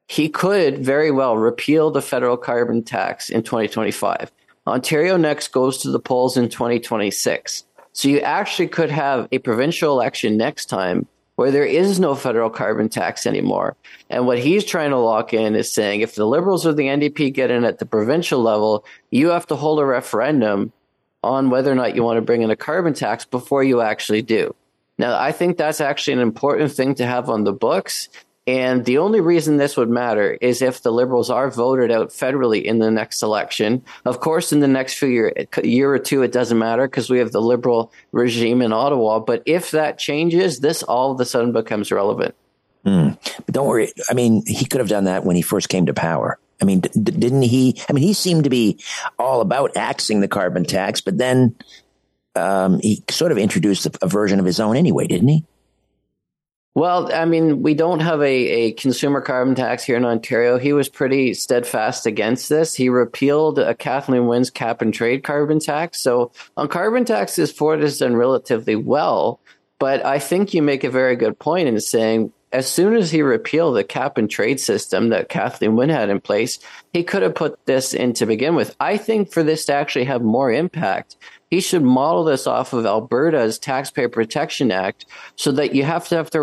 [0.07, 4.31] he could very well repeal the federal carbon tax in 2025.
[4.67, 7.65] Ontario next goes to the polls in 2026.
[7.93, 12.49] So you actually could have a provincial election next time where there is no federal
[12.49, 13.75] carbon tax anymore.
[14.09, 17.33] And what he's trying to lock in is saying if the Liberals or the NDP
[17.33, 20.71] get in at the provincial level, you have to hold a referendum
[21.23, 24.21] on whether or not you want to bring in a carbon tax before you actually
[24.21, 24.55] do.
[24.97, 28.09] Now, I think that's actually an important thing to have on the books.
[28.47, 32.63] And the only reason this would matter is if the Liberals are voted out federally
[32.63, 33.83] in the next election.
[34.03, 37.19] Of course, in the next few year, year or two, it doesn't matter because we
[37.19, 39.19] have the Liberal regime in Ottawa.
[39.19, 42.33] But if that changes, this all of a sudden becomes relevant.
[42.83, 43.17] Mm.
[43.45, 43.91] But don't worry.
[44.09, 46.39] I mean, he could have done that when he first came to power.
[46.59, 47.79] I mean, d- didn't he?
[47.89, 48.79] I mean, he seemed to be
[49.19, 51.55] all about axing the carbon tax, but then
[52.35, 55.45] um, he sort of introduced a, a version of his own anyway, didn't he?
[56.73, 60.57] Well, I mean, we don't have a, a consumer carbon tax here in Ontario.
[60.57, 62.73] He was pretty steadfast against this.
[62.73, 65.99] He repealed a Kathleen Wynne's cap and trade carbon tax.
[65.99, 69.41] So on carbon taxes, Ford has done relatively well.
[69.79, 73.21] But I think you make a very good point in saying as soon as he
[73.21, 76.59] repealed the cap and trade system that Kathleen Wynne had in place,
[76.93, 78.75] he could have put this in to begin with.
[78.79, 81.17] I think for this to actually have more impact,
[81.51, 85.05] he should model this off of Alberta's Taxpayer Protection Act
[85.35, 86.33] so that you have to have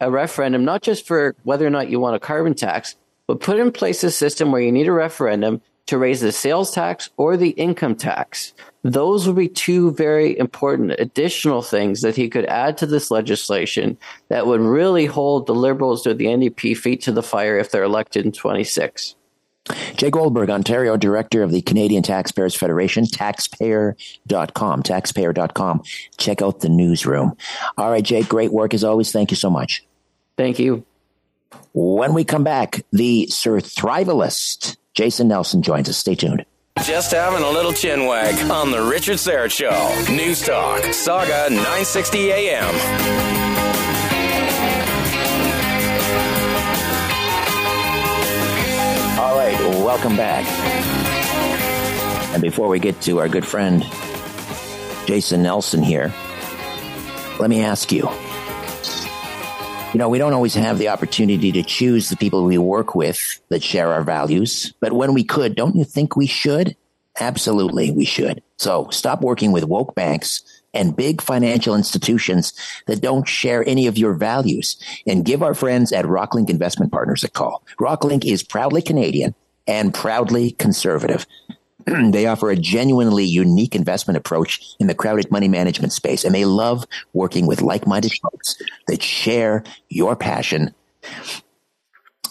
[0.00, 2.96] a referendum, not just for whether or not you want a carbon tax,
[3.28, 6.72] but put in place a system where you need a referendum to raise the sales
[6.72, 8.54] tax or the income tax.
[8.82, 13.96] Those would be two very important additional things that he could add to this legislation
[14.28, 17.84] that would really hold the Liberals or the NDP feet to the fire if they're
[17.84, 19.14] elected in 26.
[19.96, 25.82] Jay Goldberg, Ontario Director of the Canadian Taxpayers Federation, taxpayer.com, taxpayer.com.
[26.18, 27.36] Check out the newsroom.
[27.76, 29.12] All right, Jay, great work as always.
[29.12, 29.84] Thank you so much.
[30.36, 30.84] Thank you.
[31.72, 35.96] When we come back, the survivalist, Jason Nelson, joins us.
[35.96, 36.44] Stay tuned.
[36.82, 40.14] Just having a little chin wag on The Richard Syrett Show.
[40.14, 44.05] News Talk, Sauga 960 AM.
[49.46, 50.44] Right, welcome back.
[52.32, 53.84] And before we get to our good friend
[55.06, 56.12] Jason Nelson here,
[57.38, 58.08] let me ask you.
[59.92, 63.40] You know, we don't always have the opportunity to choose the people we work with
[63.48, 66.76] that share our values, but when we could, don't you think we should?
[67.18, 68.42] Absolutely, we should.
[68.58, 70.42] So stop working with woke banks
[70.76, 72.52] and big financial institutions
[72.86, 74.76] that don't share any of your values
[75.06, 77.64] and give our friends at Rocklinc Investment Partners a call.
[77.80, 79.34] Rocklinc is proudly Canadian
[79.66, 81.26] and proudly conservative.
[81.86, 86.44] they offer a genuinely unique investment approach in the crowded money management space, and they
[86.44, 90.74] love working with like-minded folks that share your passion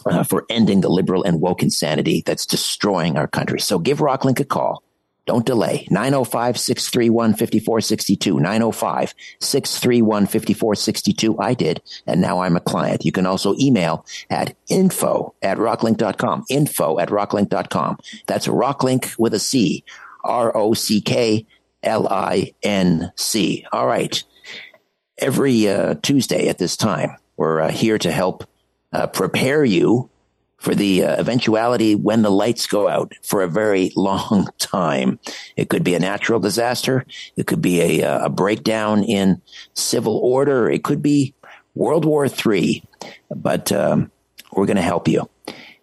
[0.06, 3.60] uh, for ending the liberal and woke insanity that's destroying our country.
[3.60, 4.84] So give Rocklinc a call.
[5.26, 5.88] Don't delay.
[5.90, 8.40] 905 631 5462.
[8.40, 11.40] 905 631 5462.
[11.40, 13.06] I did, and now I'm a client.
[13.06, 16.46] You can also email at info at rocklinc.com.
[16.50, 17.98] Info at rocklinc.com.
[18.28, 19.84] That's rocklinc with a C.
[20.24, 21.46] R O C K
[21.84, 23.66] L I N C.
[23.72, 24.24] All right.
[25.18, 28.44] Every uh, Tuesday at this time, we're uh, here to help
[28.92, 30.10] uh, prepare you
[30.66, 35.20] for the uh, eventuality when the lights go out for a very long time.
[35.56, 37.06] It could be a natural disaster.
[37.38, 39.44] It could be a, uh, a breakdown in
[39.76, 40.68] civil order.
[40.68, 41.36] It could be
[41.76, 42.84] World War III.
[43.30, 44.12] But um,
[44.54, 45.30] we're going to help you.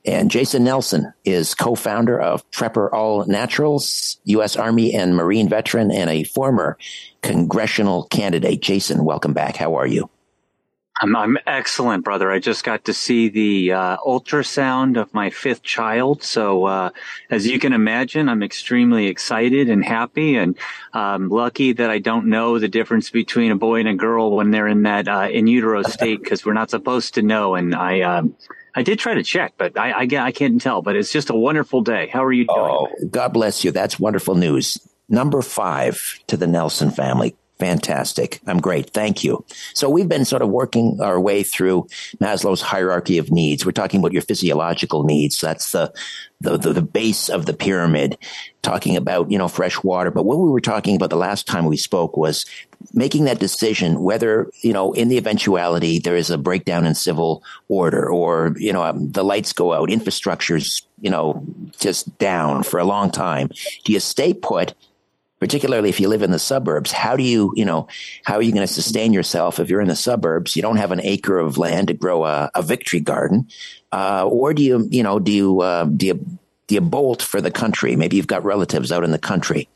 [0.04, 4.56] And Jason Nelson is co-founder of Prepper All Naturals, U.S.
[4.56, 6.76] Army and Marine veteran, and a former
[7.22, 8.60] congressional candidate.
[8.62, 9.54] Jason, welcome back.
[9.54, 10.10] How are you?
[11.00, 12.30] I'm, I'm excellent, brother.
[12.30, 16.22] I just got to see the uh, ultrasound of my fifth child.
[16.22, 16.90] So, uh,
[17.30, 20.56] as you can imagine, I'm extremely excited and happy and
[20.92, 24.50] um, lucky that I don't know the difference between a boy and a girl when
[24.50, 27.54] they're in that uh, in utero state because we're not supposed to know.
[27.54, 28.36] And I, um,
[28.74, 30.82] I did try to check, but I, I, I can't tell.
[30.82, 32.08] But it's just a wonderful day.
[32.08, 32.58] How are you doing?
[32.58, 33.70] Oh, God bless you.
[33.70, 34.78] That's wonderful news.
[35.08, 37.34] Number five to the Nelson family.
[37.62, 38.40] Fantastic.
[38.48, 38.90] I'm great.
[38.90, 39.44] Thank you.
[39.72, 41.86] So we've been sort of working our way through
[42.20, 43.64] Maslow's hierarchy of needs.
[43.64, 45.40] We're talking about your physiological needs.
[45.40, 45.94] That's the,
[46.40, 48.18] the, the, the, base of the pyramid,
[48.62, 50.10] talking about, you know, fresh water.
[50.10, 52.44] But what we were talking about the last time we spoke was
[52.94, 57.44] making that decision whether, you know, in the eventuality there is a breakdown in civil
[57.68, 61.46] order or, you know, um, the lights go out, infrastructure's, you know,
[61.78, 63.50] just down for a long time.
[63.84, 64.74] Do you stay put?
[65.42, 67.88] Particularly if you live in the suburbs, how do you, you know,
[68.22, 70.54] how are you going to sustain yourself if you're in the suburbs?
[70.54, 73.48] You don't have an acre of land to grow a, a victory garden,
[73.90, 76.38] uh, or do you, you know, do you, uh, do you,
[76.68, 77.96] do you bolt for the country?
[77.96, 79.68] Maybe you've got relatives out in the country,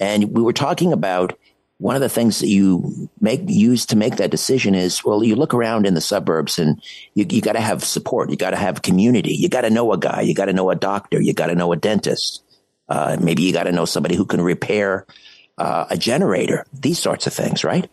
[0.00, 1.38] and we were talking about
[1.76, 5.36] one of the things that you make use to make that decision is well you
[5.36, 6.80] look around in the suburbs and
[7.12, 8.30] you, you got to have support.
[8.30, 9.34] You got to have community.
[9.34, 10.22] You got to know a guy.
[10.22, 11.20] You got to know a doctor.
[11.20, 12.42] You got to know a dentist
[12.90, 15.06] uh, maybe you got to know somebody who can repair
[15.56, 17.88] uh, a generator, these sorts of things, right?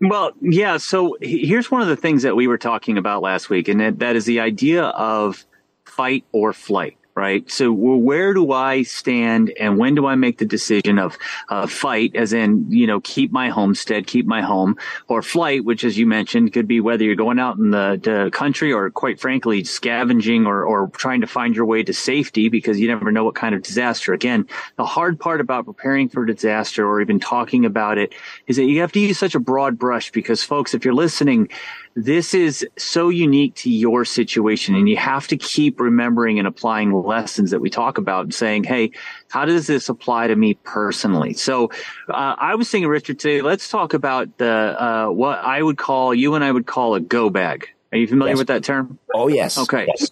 [0.00, 0.78] Well, yeah.
[0.78, 4.00] So here's one of the things that we were talking about last week, and that,
[4.00, 5.46] that is the idea of
[5.84, 7.50] fight or flight right?
[7.50, 11.18] So where do I stand and when do I make the decision of
[11.48, 14.78] uh, fight, as in, you know, keep my homestead, keep my home,
[15.08, 18.30] or flight, which, as you mentioned, could be whether you're going out in the, the
[18.32, 22.80] country or quite frankly, scavenging or, or trying to find your way to safety because
[22.80, 24.12] you never know what kind of disaster.
[24.12, 28.14] Again, the hard part about preparing for disaster or even talking about it
[28.46, 31.48] is that you have to use such a broad brush because folks, if you're listening,
[31.94, 36.92] this is so unique to your situation and you have to keep remembering and applying
[36.92, 38.92] lessons that we talk about and saying, Hey,
[39.28, 41.34] how does this apply to me personally?
[41.34, 41.70] So,
[42.08, 44.46] uh, I was thinking, Richard, today, let's talk about the,
[44.82, 47.68] uh, what I would call, you and I would call a go bag.
[47.92, 48.38] Are you familiar yes.
[48.38, 48.98] with that term?
[49.14, 49.58] Oh, yes.
[49.58, 49.86] Okay.
[49.86, 50.10] Yes.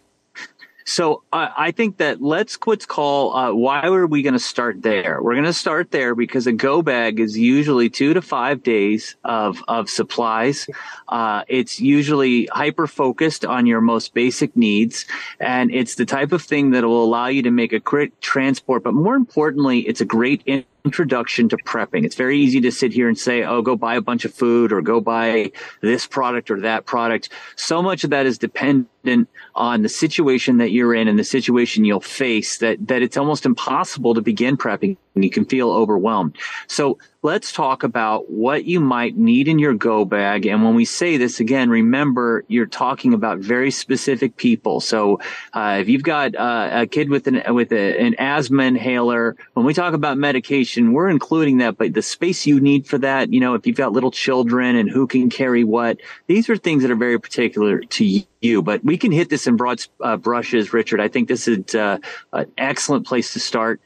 [0.85, 3.35] So uh, I think that let's let's call.
[3.35, 5.23] Uh, why are we going to start there?
[5.23, 9.17] We're going to start there because a go bag is usually two to five days
[9.25, 10.67] of of supplies.
[11.09, 15.07] Uh, it's usually hyper focused on your most basic needs,
[15.39, 18.83] and it's the type of thing that will allow you to make a quick transport.
[18.83, 22.05] But more importantly, it's a great in- introduction to prepping.
[22.05, 24.73] It's very easy to sit here and say, oh, go buy a bunch of food
[24.73, 27.31] or go buy this product or that product.
[27.57, 31.85] So much of that is dependent on the situation that you're in and the situation
[31.85, 36.37] you'll face that, that it's almost impossible to begin prepping and you can feel overwhelmed.
[36.67, 40.47] So let's talk about what you might need in your go bag.
[40.47, 44.81] And when we say this again, remember you're talking about very specific people.
[44.81, 45.21] So
[45.53, 49.67] uh, if you've got uh, a kid with an with a, an asthma inhaler, when
[49.67, 53.41] we talk about medication we're including that, but the space you need for that, you
[53.41, 56.91] know, if you've got little children and who can carry what, these are things that
[56.91, 58.63] are very particular to you.
[58.63, 61.01] But we can hit this in broad uh, brushes, Richard.
[61.01, 61.99] I think this is uh,
[62.33, 63.81] an excellent place to start.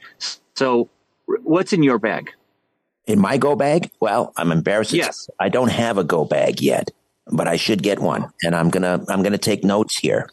[0.55, 0.89] So,
[1.27, 2.31] what's in your bag?
[3.06, 3.90] In my go bag?
[4.01, 4.93] Well, I'm embarrassed.
[4.93, 5.28] Yes.
[5.39, 6.90] I don't have a go bag yet,
[7.27, 10.31] but I should get one, and I'm gonna I'm gonna take notes here.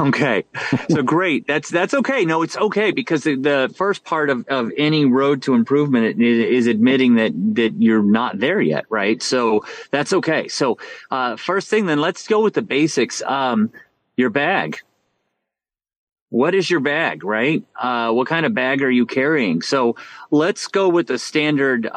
[0.00, 0.44] Okay.
[0.90, 1.46] So great.
[1.46, 2.24] That's that's okay.
[2.24, 6.38] No, it's okay because the, the first part of, of any road to improvement is,
[6.38, 9.22] is, admitting that that you're not there yet, right?
[9.22, 10.48] So that's okay.
[10.48, 10.78] So
[11.10, 13.20] uh, first thing, then let's go with the basics.
[13.22, 13.70] Um,
[14.16, 14.80] your bag
[16.30, 17.62] what is your bag, right?
[17.80, 19.62] Uh, what kind of bag are you carrying?
[19.62, 19.96] So
[20.30, 21.88] let's go with the standard uh,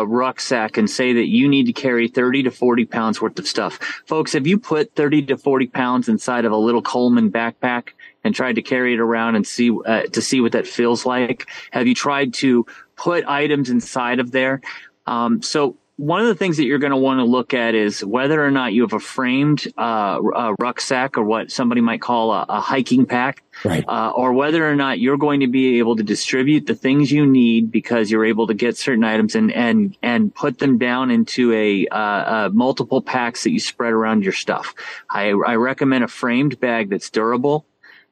[0.00, 3.46] uh, rucksack and say that you need to carry 30 to 40 pounds worth of
[3.46, 3.78] stuff.
[4.06, 7.90] Folks, have you put 30 to 40 pounds inside of a little Coleman backpack
[8.24, 11.48] and tried to carry it around and see uh, to see what that feels like?
[11.70, 12.66] Have you tried to
[12.96, 14.62] put items inside of there?
[15.06, 18.04] Um, so one of the things that you're going to want to look at is
[18.04, 22.32] whether or not you have a framed uh, a rucksack or what somebody might call
[22.32, 23.82] a, a hiking pack, right.
[23.88, 27.26] uh, or whether or not you're going to be able to distribute the things you
[27.26, 31.52] need because you're able to get certain items and and and put them down into
[31.54, 34.74] a, uh, multiple packs that you spread around your stuff.
[35.08, 37.66] I, I recommend a framed bag that's durable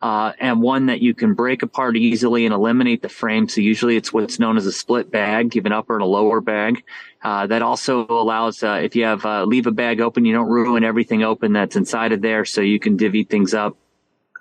[0.05, 3.49] uh, and one that you can break apart easily and eliminate the frame.
[3.49, 5.55] So usually it's what's known as a split bag.
[5.55, 6.85] Have an upper and a lower bag.
[7.23, 10.51] Uh, that also allows, uh, if you have, uh, leave a bag open, you don't
[10.51, 12.45] ruin everything open that's inside of there.
[12.45, 13.79] So you can divvy things up.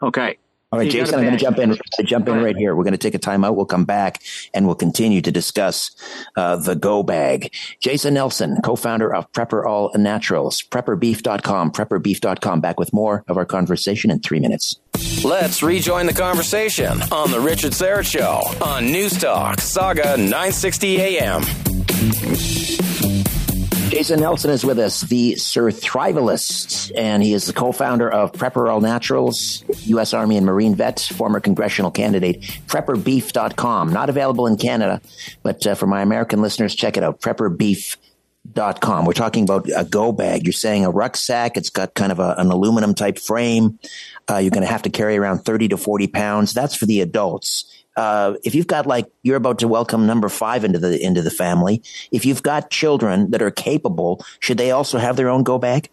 [0.01, 0.37] Okay.
[0.73, 1.77] All right, Jason, I'm going to jump in.
[2.03, 2.75] Jump in right here.
[2.75, 3.55] We're going to take a timeout.
[3.55, 4.23] We'll come back
[4.55, 5.91] and we'll continue to discuss
[6.35, 7.53] uh, the Go Bag.
[7.79, 12.61] Jason Nelson, co-founder of Prepper All Naturals, PrepperBeef.com, PrepperBeef.com.
[12.61, 14.79] Back with more of our conversation in three minutes.
[15.23, 23.02] Let's rejoin the conversation on the Richard Syrett Show on News Talk Sauga 960 AM.
[23.93, 28.81] Jason Nelson is with us, the Surthrivalist, and he is the co-founder of Prepper All
[28.81, 30.15] Naturals, U.S.
[30.15, 33.93] Army and Marine vet, former congressional candidate, prepperbeef.com.
[33.93, 34.99] Not available in Canada,
[35.43, 39.05] but uh, for my American listeners, check it out, prepperbeef.com.
[39.05, 40.43] We're talking about a go bag.
[40.43, 41.55] You're saying a rucksack.
[41.55, 43.77] It's got kind of a, an aluminum type frame.
[44.27, 46.51] Uh, you're going to have to carry around 30 to 40 pounds.
[46.51, 50.63] That's for the adults uh, if you've got like you're about to welcome number five
[50.63, 54.97] into the into the family, if you've got children that are capable, should they also
[54.97, 55.89] have their own go bag?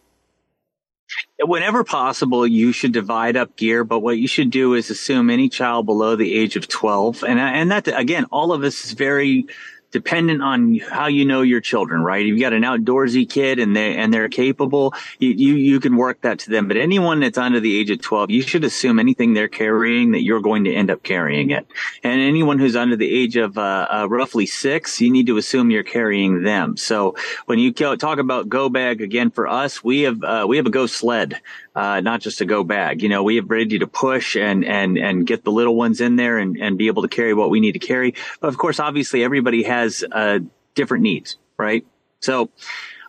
[1.40, 5.48] Whenever possible, you should divide up gear, but what you should do is assume any
[5.48, 7.24] child below the age of 12.
[7.24, 9.46] And, and that, again, all of this is very
[9.90, 12.22] dependent on how you know your children, right?
[12.22, 15.96] If you've got an outdoorsy kid and they and they're capable, you, you, you can
[15.96, 16.68] work that to them.
[16.68, 20.22] But anyone that's under the age of 12, you should assume anything they're carrying that
[20.22, 21.66] you're going to end up carrying it.
[22.02, 25.70] And anyone who's under the age of uh, uh, roughly six, you need to assume
[25.70, 26.76] you're carrying them.
[26.76, 30.66] So when you talk about go bag again for us, we have uh, we have
[30.66, 31.40] a go sled
[31.74, 33.02] uh, not just a go bag.
[33.02, 36.16] You know, we have ready to push and and and get the little ones in
[36.16, 38.14] there and and be able to carry what we need to carry.
[38.40, 40.40] But of course, obviously, everybody has uh,
[40.74, 41.86] different needs, right?
[42.20, 42.50] So.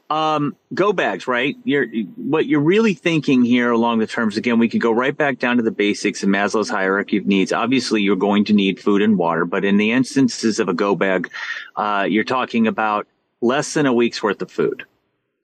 [0.10, 1.56] Um, go bags, right?
[1.64, 5.40] You're, what you're really thinking here along the terms, again, we could go right back
[5.40, 7.54] down to the basics in Maslow's hierarchy of needs.
[7.54, 10.98] Obviously, you're going to need food and water, but in the instances of a go
[10.98, 11.30] bag,
[11.78, 13.08] uh, you're talking about
[13.40, 14.84] less than a week's worth of food.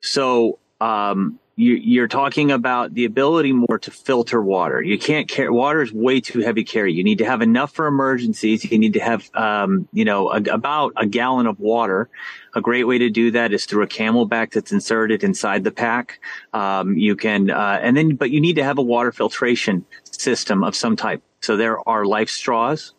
[0.01, 4.79] So, um, you, are talking about the ability more to filter water.
[4.79, 6.93] You can't carry water is way too heavy to carry.
[6.93, 8.63] You need to have enough for emergencies.
[8.63, 12.09] You need to have, um, you know, a, about a gallon of water.
[12.53, 16.19] A great way to do that is through a CamelBak that's inserted inside the pack.
[16.53, 20.63] Um, you can, uh, and then, but you need to have a water filtration system
[20.63, 21.23] of some type.
[21.41, 22.93] So there are life straws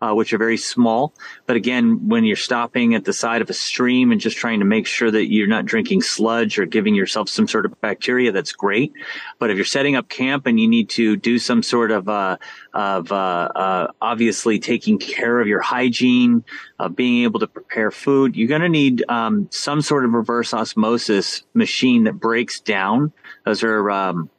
[0.00, 1.14] uh, which are very small.
[1.46, 4.64] But again, when you're stopping at the side of a stream and just trying to
[4.64, 8.52] make sure that you're not drinking sludge or giving yourself some sort of bacteria, that's
[8.52, 8.92] great.
[9.38, 12.38] But if you're setting up camp and you need to do some sort of, uh,
[12.72, 13.14] of, uh,
[13.54, 16.44] uh obviously taking care of your hygiene,
[16.78, 20.54] of being able to prepare food, you're going to need, um, some sort of reverse
[20.54, 23.12] osmosis machine that breaks down.
[23.44, 24.30] Those are, um,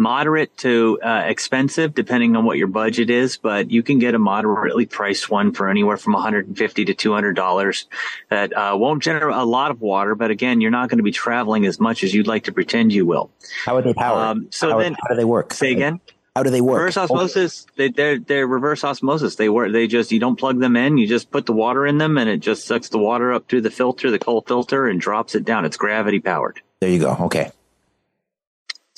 [0.00, 3.36] moderate to uh, expensive, depending on what your budget is.
[3.36, 7.86] But you can get a moderately priced one for anywhere from 150 to 200 dollars.
[8.30, 11.12] That uh, won't generate a lot of water, but again, you're not going to be
[11.12, 13.30] traveling as much as you'd like to pretend you will.
[13.64, 14.18] How are they powered?
[14.18, 15.52] Um, so how, then, how do they work?
[15.52, 16.00] Say again.
[16.34, 16.78] How do they work?
[16.78, 17.66] Reverse osmosis.
[17.76, 19.34] They, they're they're reverse osmosis.
[19.34, 19.72] They work.
[19.72, 20.96] They just you don't plug them in.
[20.96, 23.62] You just put the water in them, and it just sucks the water up through
[23.62, 25.64] the filter, the coal filter, and drops it down.
[25.64, 26.60] It's gravity powered.
[26.80, 27.16] There you go.
[27.22, 27.50] Okay.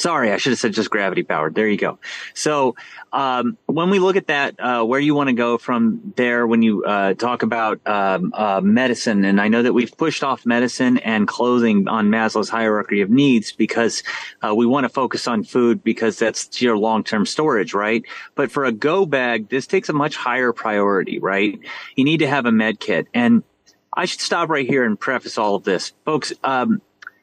[0.03, 1.55] Sorry, I should have said just gravity powered.
[1.55, 2.01] There you go.
[2.35, 2.75] So
[3.13, 6.61] um, when we look at that, uh, where you want to go from there when
[6.61, 10.99] you uh, talk about um, uh, medicine, and I know that we've pushed off medicine
[10.99, 14.03] and clothing on Maslow's hierarchy of needs because
[14.45, 18.05] uh, we want to focus on food because that's your long term storage, right?
[18.35, 21.61] But for a go bag, this takes a much higher priority, right?
[21.95, 23.07] You need to have a med kit.
[23.15, 23.45] And
[23.93, 25.93] I should stop right here and preface all of this.
[26.05, 26.83] Folks, um,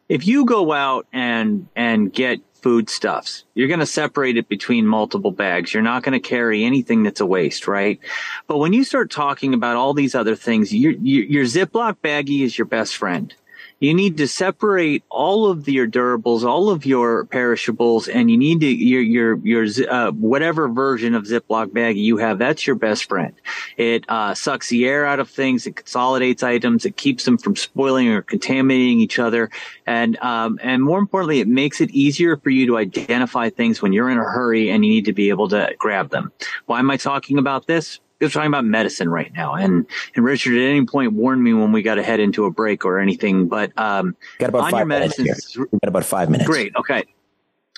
[0.09, 3.45] if you go out and and get foodstuffs.
[3.53, 5.73] You're going to separate it between multiple bags.
[5.73, 7.99] You're not going to carry anything that's a waste, right?
[8.47, 12.41] But when you start talking about all these other things, your, your, your Ziploc baggie
[12.41, 13.33] is your best friend
[13.79, 18.59] you need to separate all of your durables, all of your perishables, and you need
[18.59, 22.39] to your your your uh, whatever version of Ziploc bag you have.
[22.39, 23.33] That's your best friend.
[23.77, 25.65] It uh, sucks the air out of things.
[25.65, 26.85] It consolidates items.
[26.85, 29.49] It keeps them from spoiling or contaminating each other,
[29.85, 33.93] and um, and more importantly, it makes it easier for you to identify things when
[33.93, 36.31] you're in a hurry and you need to be able to grab them.
[36.65, 37.99] Why am I talking about this?
[38.19, 39.53] We're talking about medicine right now.
[39.55, 39.85] And,
[40.15, 42.85] and Richard at any point warned me when we got to head into a break
[42.85, 45.35] or anything, but, um, got about five minutes here.
[45.71, 46.47] got about five minutes.
[46.47, 46.75] Great.
[46.75, 47.05] Okay.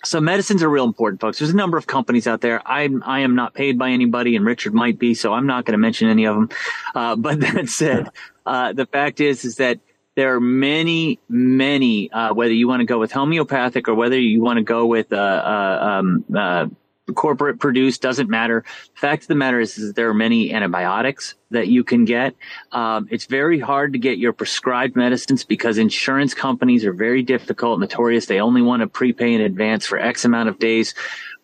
[0.03, 1.37] So medicines are real important, folks.
[1.37, 2.61] There's a number of companies out there.
[2.67, 5.73] I'm, I am not paid by anybody and Richard might be, so I'm not going
[5.73, 6.49] to mention any of them.
[6.95, 8.09] Uh, but that said,
[8.45, 9.79] uh, the fact is, is that
[10.15, 14.41] there are many, many, uh, whether you want to go with homeopathic or whether you
[14.41, 16.65] want to go with, uh, uh, um, uh,
[17.13, 18.63] corporate produced doesn't matter.
[18.93, 22.35] Fact of the matter is, is there are many antibiotics that you can get.
[22.71, 27.79] Um, it's very hard to get your prescribed medicines because insurance companies are very difficult,
[27.79, 28.25] notorious.
[28.25, 30.93] They only want to prepay in advance for X amount of days.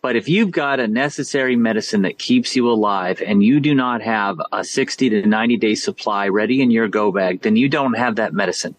[0.00, 4.00] But if you've got a necessary medicine that keeps you alive and you do not
[4.02, 7.94] have a 60 to 90 day supply ready in your go bag, then you don't
[7.94, 8.76] have that medicine.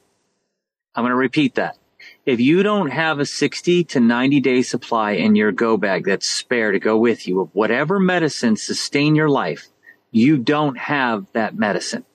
[0.95, 1.77] I'm going to repeat that
[2.25, 6.29] if you don't have a 60 to 90 day supply in your go bag that's
[6.29, 9.67] spare to go with you of whatever medicine sustain your life,
[10.11, 12.05] you don't have that medicine.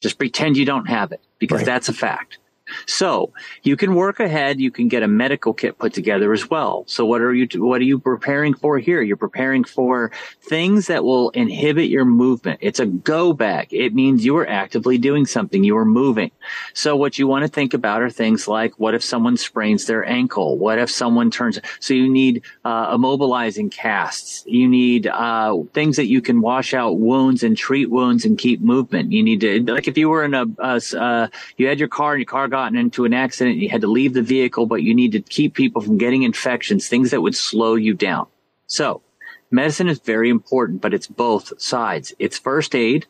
[0.00, 1.66] Just pretend you don't have it because right.
[1.66, 2.38] that's a fact.
[2.86, 3.32] So
[3.62, 4.60] you can work ahead.
[4.60, 6.84] You can get a medical kit put together as well.
[6.86, 9.02] So what are you, what are you preparing for here?
[9.02, 10.10] You're preparing for
[10.42, 12.58] things that will inhibit your movement.
[12.62, 13.68] It's a go bag.
[13.70, 15.62] It means you are actively doing something.
[15.62, 16.30] You are moving.
[16.74, 20.04] So what you want to think about are things like what if someone sprains their
[20.04, 20.58] ankle?
[20.58, 24.44] What if someone turns, so you need, uh, immobilizing casts.
[24.46, 28.60] You need, uh, things that you can wash out wounds and treat wounds and keep
[28.60, 29.12] movement.
[29.12, 32.20] You need to, like if you were in a, uh, you had your car and
[32.20, 34.94] your car got gotten into an accident, you had to leave the vehicle, but you
[34.94, 38.26] need to keep people from getting infections, things that would slow you down.
[38.66, 39.02] So
[39.50, 42.14] medicine is very important, but it's both sides.
[42.18, 43.06] It's first aid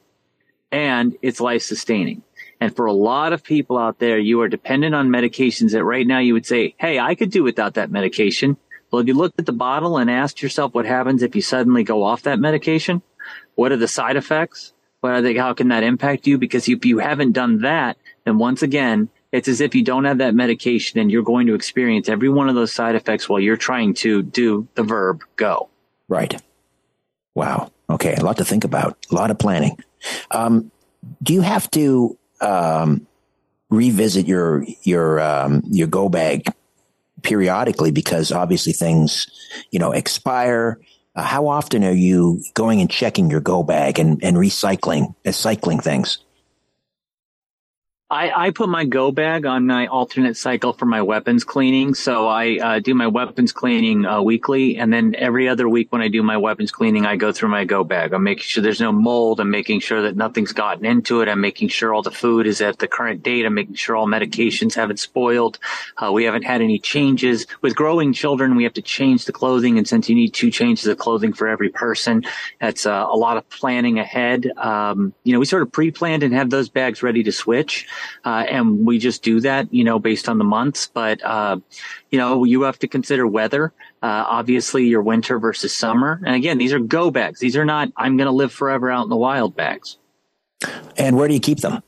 [0.73, 2.23] and it's life sustaining.
[2.61, 6.07] And for a lot of people out there, you are dependent on medications that right
[6.07, 8.57] now you would say, Hey, I could do without that medication.
[8.91, 11.85] Well, if you looked at the bottle and asked yourself what happens if you suddenly
[11.85, 13.01] go off that medication,
[13.55, 14.73] what are the side effects?
[15.03, 16.37] What are they, how can that impact you?
[16.37, 20.19] Because if you haven't done that, then once again, it's as if you don't have
[20.19, 23.57] that medication and you're going to experience every one of those side effects while you're
[23.57, 25.69] trying to do the verb go.
[26.09, 26.41] Right.
[27.35, 27.71] Wow.
[27.91, 28.15] Okay.
[28.15, 29.79] A lot to think about, a lot of planning.
[30.31, 30.71] Um,
[31.23, 33.07] do you have to um,
[33.69, 36.47] revisit your your um, your go bag
[37.23, 39.27] periodically because obviously things
[39.71, 40.81] you know expire?
[41.15, 45.33] Uh, how often are you going and checking your go bag and, and recycling, uh,
[45.33, 46.19] cycling things?
[48.09, 51.95] I, I put my go bag on my alternate cycle for my weapons cleaning.
[51.95, 54.77] So I uh, do my weapons cleaning uh, weekly.
[54.77, 57.65] And then every other week when I do my weapons cleaning, I go through my
[57.65, 58.13] go bag.
[58.13, 59.41] I'm making sure there's no mold.
[59.41, 61.29] I'm making sure that nothing's gotten into it.
[61.29, 63.45] I'm making sure all the food is at the current date.
[63.45, 65.59] I'm making sure all medications haven't spoiled.
[65.97, 67.49] Uh, we haven't had any changes.
[67.61, 69.79] With growing children, we have to change the clothing.
[69.79, 72.25] And since you need two changes of clothing for every person,
[72.61, 74.47] that's uh, a lot of planning ahead.
[74.59, 77.89] Um, you know, we sort of pre-planned and have those bags ready to switch.
[78.25, 80.87] Uh, and we just do that, you know, based on the months.
[80.93, 81.59] But, uh,
[82.11, 83.73] you know, you have to consider weather.
[84.03, 86.21] Uh, obviously your winter versus summer.
[86.25, 87.41] And again, these are go bags.
[87.41, 89.99] These are not, I'm going to live forever out in the wild bags.
[90.97, 91.83] And where do you keep them?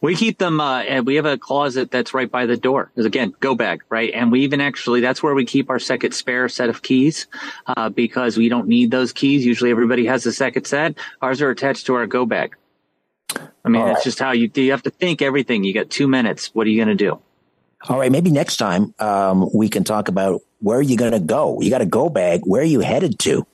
[0.00, 2.90] We keep them, uh, and we have a closet that's right by the door.
[2.92, 4.10] Because again, go bag, right?
[4.12, 7.28] And we even actually, that's where we keep our second spare set of keys,
[7.68, 9.46] uh, because we don't need those keys.
[9.46, 10.96] Usually everybody has a second set.
[11.20, 12.56] Ours are attached to our go bag.
[13.64, 14.04] I mean, All it's right.
[14.04, 14.62] just how you do.
[14.62, 15.64] you have to think everything.
[15.64, 16.50] You got two minutes.
[16.54, 17.20] What are you going to do?
[17.88, 21.20] All right, maybe next time um, we can talk about where are you going to
[21.20, 21.60] go.
[21.60, 22.42] You got a go bag.
[22.44, 23.46] Where are you headed to?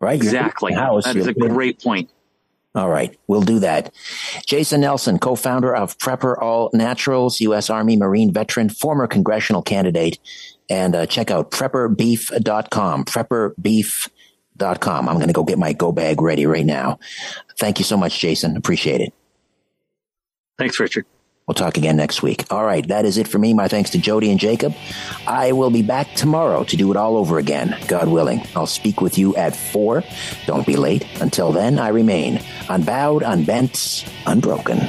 [0.00, 0.72] Right, exactly.
[0.72, 2.10] House, that is a great point.
[2.76, 3.94] All right, we'll do that.
[4.46, 7.70] Jason Nelson, co-founder of Prepper All Naturals, U.S.
[7.70, 10.18] Army Marine veteran, former congressional candidate,
[10.68, 13.04] and uh, check out prepperbeef.com.
[13.04, 14.10] Prepperbeef.com.
[14.60, 16.98] I'm going to go get my go bag ready right now.
[17.58, 18.56] Thank you so much, Jason.
[18.56, 19.12] Appreciate it.
[20.58, 21.06] Thanks, Richard.
[21.46, 22.44] We'll talk again next week.
[22.50, 23.52] All right, that is it for me.
[23.52, 24.74] My thanks to Jody and Jacob.
[25.26, 28.42] I will be back tomorrow to do it all over again, God willing.
[28.56, 30.02] I'll speak with you at four.
[30.46, 31.06] Don't be late.
[31.20, 32.40] Until then, I remain
[32.70, 34.88] unbowed, unbent, unbroken.